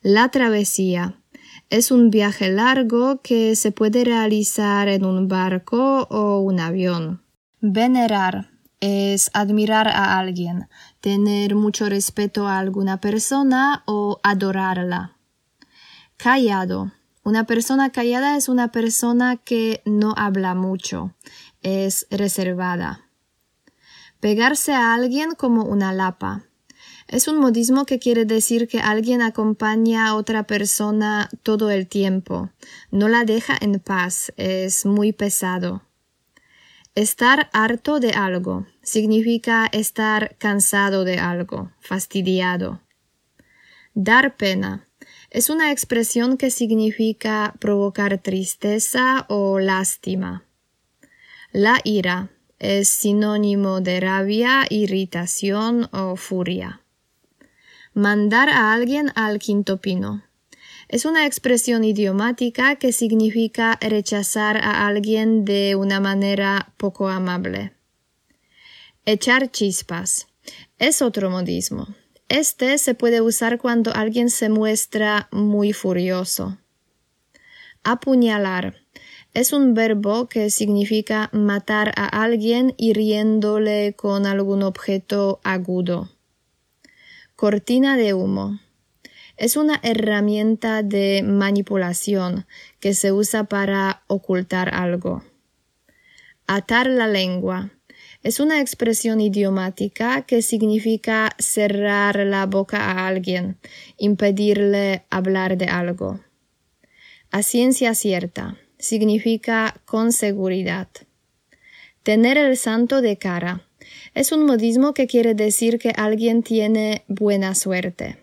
La 0.03 0.29
travesía. 0.29 1.23
Es 1.71 1.91
un 1.91 2.11
viaje 2.11 2.51
largo 2.51 3.23
que 3.23 3.57
se 3.57 3.73
puede 3.73 4.05
realizar 4.05 4.89
en 4.89 5.07
un 5.07 5.27
barco 5.27 6.07
o 6.11 6.41
un 6.41 6.61
avión. 6.61 7.23
Venerar 7.63 8.51
es 8.81 9.31
admirar 9.33 9.89
a 9.89 10.19
alguien, 10.19 10.69
tener 11.01 11.55
mucho 11.55 11.89
respeto 11.89 12.47
a 12.47 12.59
alguna 12.59 13.01
persona 13.01 13.85
o 13.87 14.21
adorarla. 14.23 15.17
Callado. 16.23 16.93
Una 17.23 17.45
persona 17.45 17.93
callada 17.93 18.37
es 18.37 18.51
una 18.51 18.71
persona 18.71 19.39
que 19.39 19.81
no 19.87 20.13
habla 20.19 20.55
mucho, 20.55 21.15
es 21.63 22.07
reservada. 22.11 23.09
Pegarse 24.21 24.75
a 24.75 24.93
alguien 24.93 25.35
como 25.35 25.65
una 25.65 25.95
lapa. 25.95 26.45
Es 27.09 27.27
un 27.27 27.39
modismo 27.39 27.87
que 27.87 27.99
quiere 27.99 28.27
decir 28.27 28.69
que 28.69 28.81
alguien 28.81 29.23
acompaña 29.23 30.09
a 30.09 30.15
otra 30.15 30.43
persona 30.43 31.31
todo 31.43 31.71
el 31.71 31.87
tiempo, 31.87 32.51
no 32.91 33.09
la 33.09 33.25
deja 33.25 33.57
en 33.59 33.81
paz, 33.81 34.31
es 34.37 34.85
muy 34.85 35.15
pesado. 35.15 35.87
Estar 36.95 37.49
harto 37.55 37.99
de 37.99 38.11
algo 38.11 38.67
significa 38.83 39.71
estar 39.73 40.37
cansado 40.37 41.05
de 41.05 41.19
algo, 41.19 41.73
fastidiado. 41.81 42.83
Dar 43.95 44.37
pena 44.37 44.87
es 45.31 45.49
una 45.49 45.71
expresión 45.71 46.37
que 46.37 46.51
significa 46.51 47.55
provocar 47.61 48.19
tristeza 48.19 49.27
o 49.29 49.61
lástima. 49.61 50.45
La 51.53 51.81
ira 51.85 52.31
es 52.59 52.89
sinónimo 52.89 53.81
de 53.81 54.01
rabia, 54.01 54.67
irritación 54.69 55.89
o 55.93 56.17
furia. 56.17 56.83
Mandar 57.95 58.49
a 58.49 58.73
alguien 58.73 59.13
al 59.15 59.39
quinto 59.39 59.81
pino. 59.81 60.25
Es 60.89 61.05
una 61.05 61.27
expresión 61.27 61.85
idiomática 61.85 62.77
que 62.77 62.93
significa 62.93 63.79
rechazar 63.81 64.57
a 64.57 64.89
alguien 64.89 65.45
de 65.45 65.77
una 65.77 66.01
manera 66.01 66.73
poco 66.77 67.09
amable. 67.09 67.73
Echar 69.07 69.51
chispas. 69.51 70.27
Es 70.79 71.03
otro 71.03 71.31
modismo. 71.31 71.87
Este 72.31 72.79
se 72.79 72.95
puede 72.95 73.21
usar 73.21 73.59
cuando 73.59 73.93
alguien 73.93 74.31
se 74.31 74.49
muestra 74.51 75.29
muy 75.33 75.73
furioso. 75.73 76.59
Apuñalar. 77.83 78.77
Es 79.35 79.53
un 79.53 79.75
verbo 79.75 80.29
que 80.29 80.51
significa 80.51 81.29
matar 81.33 81.93
a 81.97 82.07
alguien 82.23 82.73
hiriéndole 82.77 83.95
con 83.97 84.27
algún 84.27 84.63
objeto 84.63 85.41
agudo. 85.43 86.09
Cortina 87.35 87.97
de 87.97 88.15
humo. 88.15 88.61
Es 89.37 89.57
una 89.57 89.81
herramienta 89.83 90.85
de 90.85 91.25
manipulación 91.25 92.47
que 92.79 92.95
se 92.95 93.11
usa 93.11 93.43
para 93.43 94.05
ocultar 94.07 94.73
algo. 94.73 95.25
Atar 96.47 96.87
la 96.87 97.09
lengua. 97.09 97.73
Es 98.23 98.39
una 98.39 98.61
expresión 98.61 99.19
idiomática 99.19 100.23
que 100.23 100.43
significa 100.43 101.31
cerrar 101.39 102.17
la 102.17 102.45
boca 102.45 102.91
a 102.91 103.07
alguien, 103.07 103.57
impedirle 103.97 105.05
hablar 105.09 105.57
de 105.57 105.67
algo. 105.67 106.21
A 107.31 107.43
ciencia 107.43 107.95
cierta 107.95 108.59
significa 108.79 109.81
con 109.87 110.13
seguridad. 110.13 110.89
Tener 112.03 112.37
el 112.37 112.59
santo 112.59 113.01
de 113.01 113.17
cara 113.17 113.67
es 114.15 114.33
un 114.33 114.45
modismo 114.45 114.93
que 114.93 115.07
quiere 115.07 115.35
decir 115.35 115.79
que 115.79 115.91
alguien 115.97 116.43
tiene 116.43 117.05
buena 117.09 117.55
suerte. 117.55 118.19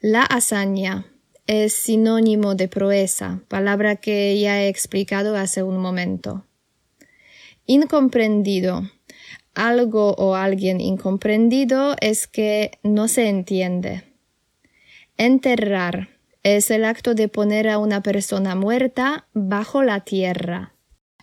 La 0.00 0.22
hazaña 0.22 1.06
es 1.46 1.72
sinónimo 1.72 2.54
de 2.54 2.68
proeza, 2.68 3.40
palabra 3.48 3.96
que 3.96 4.38
ya 4.38 4.62
he 4.62 4.68
explicado 4.68 5.34
hace 5.34 5.62
un 5.62 5.78
momento. 5.78 6.44
Incomprendido. 7.64 8.90
Algo 9.58 10.12
o 10.12 10.36
alguien 10.36 10.80
incomprendido 10.80 11.96
es 12.00 12.28
que 12.28 12.78
no 12.84 13.08
se 13.08 13.28
entiende. 13.28 14.04
Enterrar 15.16 16.10
es 16.44 16.70
el 16.70 16.84
acto 16.84 17.16
de 17.16 17.26
poner 17.26 17.68
a 17.68 17.78
una 17.78 18.00
persona 18.00 18.54
muerta 18.54 19.26
bajo 19.34 19.82
la 19.82 20.04
tierra. 20.04 20.74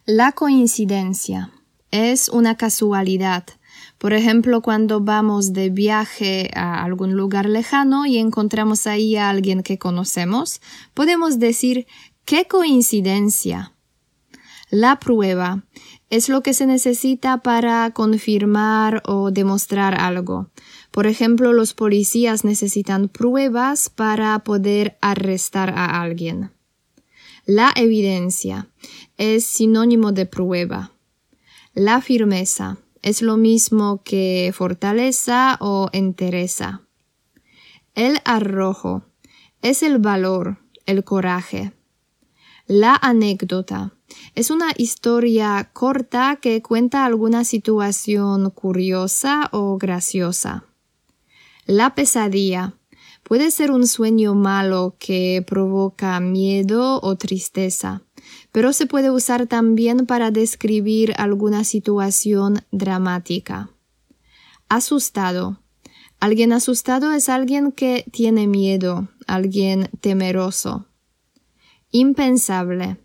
La 0.06 0.34
coincidencia 0.34 1.54
es 1.92 2.28
una 2.28 2.58
casualidad, 2.58 3.46
por 3.98 4.12
ejemplo, 4.12 4.62
cuando 4.62 5.00
vamos 5.00 5.54
de 5.54 5.70
viaje 5.70 6.52
a 6.56 6.84
algún 6.84 7.14
lugar 7.14 7.46
lejano 7.46 8.06
y 8.06 8.18
encontramos 8.18 8.86
ahí 8.86 9.16
a 9.16 9.30
alguien 9.30 9.64
que 9.64 9.78
conocemos, 9.78 10.60
podemos 10.94 11.40
decir 11.40 11.88
¡qué 12.26 12.48
coincidencia! 12.48 13.72
La 14.70 15.00
prueba 15.00 15.64
es 16.10 16.30
lo 16.30 16.44
que 16.44 16.54
se 16.54 16.66
necesita 16.66 17.40
para 17.40 17.92
confirmar 17.92 19.02
o 19.06 19.32
demostrar 19.32 20.00
algo. 20.00 20.50
Por 20.92 21.08
ejemplo, 21.08 21.52
los 21.52 21.74
policías 21.74 22.44
necesitan 22.46 23.10
pruebas 23.10 23.90
para 23.90 24.40
poder 24.40 24.98
arrestar 25.02 25.72
a 25.72 26.02
alguien. 26.02 26.52
La 27.46 27.72
evidencia 27.76 28.70
es 29.18 29.46
sinónimo 29.46 30.12
de 30.12 30.26
prueba. 30.26 30.92
La 31.74 32.02
firmeza 32.02 32.78
es 33.02 33.22
lo 33.22 33.38
mismo 33.38 34.02
que 34.04 34.52
fortaleza 34.54 35.58
o 35.60 35.90
entereza. 35.92 36.82
El 37.94 38.20
arrojo 38.26 39.04
es 39.62 39.84
el 39.84 40.00
valor, 40.00 40.58
el 40.86 41.04
coraje. 41.04 41.74
La 42.68 42.96
anécdota 42.96 43.95
es 44.36 44.50
una 44.50 44.72
historia 44.78 45.70
corta 45.74 46.38
que 46.42 46.62
cuenta 46.62 47.06
alguna 47.06 47.44
situación 47.44 48.50
curiosa 48.52 49.50
o 49.52 49.78
graciosa. 49.78 50.66
La 51.66 51.96
pesadilla 51.96 52.74
puede 53.24 53.52
ser 53.52 53.72
un 53.72 53.88
sueño 53.88 54.36
malo 54.36 54.96
que 55.00 55.44
provoca 55.48 56.20
miedo 56.20 57.00
o 57.02 57.16
tristeza 57.16 58.06
pero 58.52 58.74
se 58.74 58.86
puede 58.86 59.12
usar 59.12 59.48
también 59.48 60.06
para 60.06 60.32
describir 60.32 61.14
alguna 61.18 61.64
situación 61.64 62.64
dramática. 62.72 63.70
Asustado. 64.70 65.60
Alguien 66.20 66.54
asustado 66.54 67.12
es 67.12 67.28
alguien 67.30 67.72
que 67.72 68.06
tiene 68.12 68.48
miedo, 68.48 69.10
alguien 69.28 69.90
temeroso. 70.00 70.88
Impensable. 71.92 72.98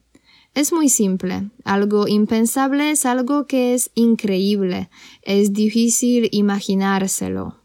Es 0.55 0.73
muy 0.73 0.89
simple. 0.89 1.51
Algo 1.65 2.09
impensable 2.09 2.91
es 2.91 3.07
algo 3.07 3.47
que 3.47 3.75
es 3.75 3.91
increíble. 3.95 4.91
Es 5.23 5.53
difícil 5.53 6.29
imaginárselo. 6.33 7.57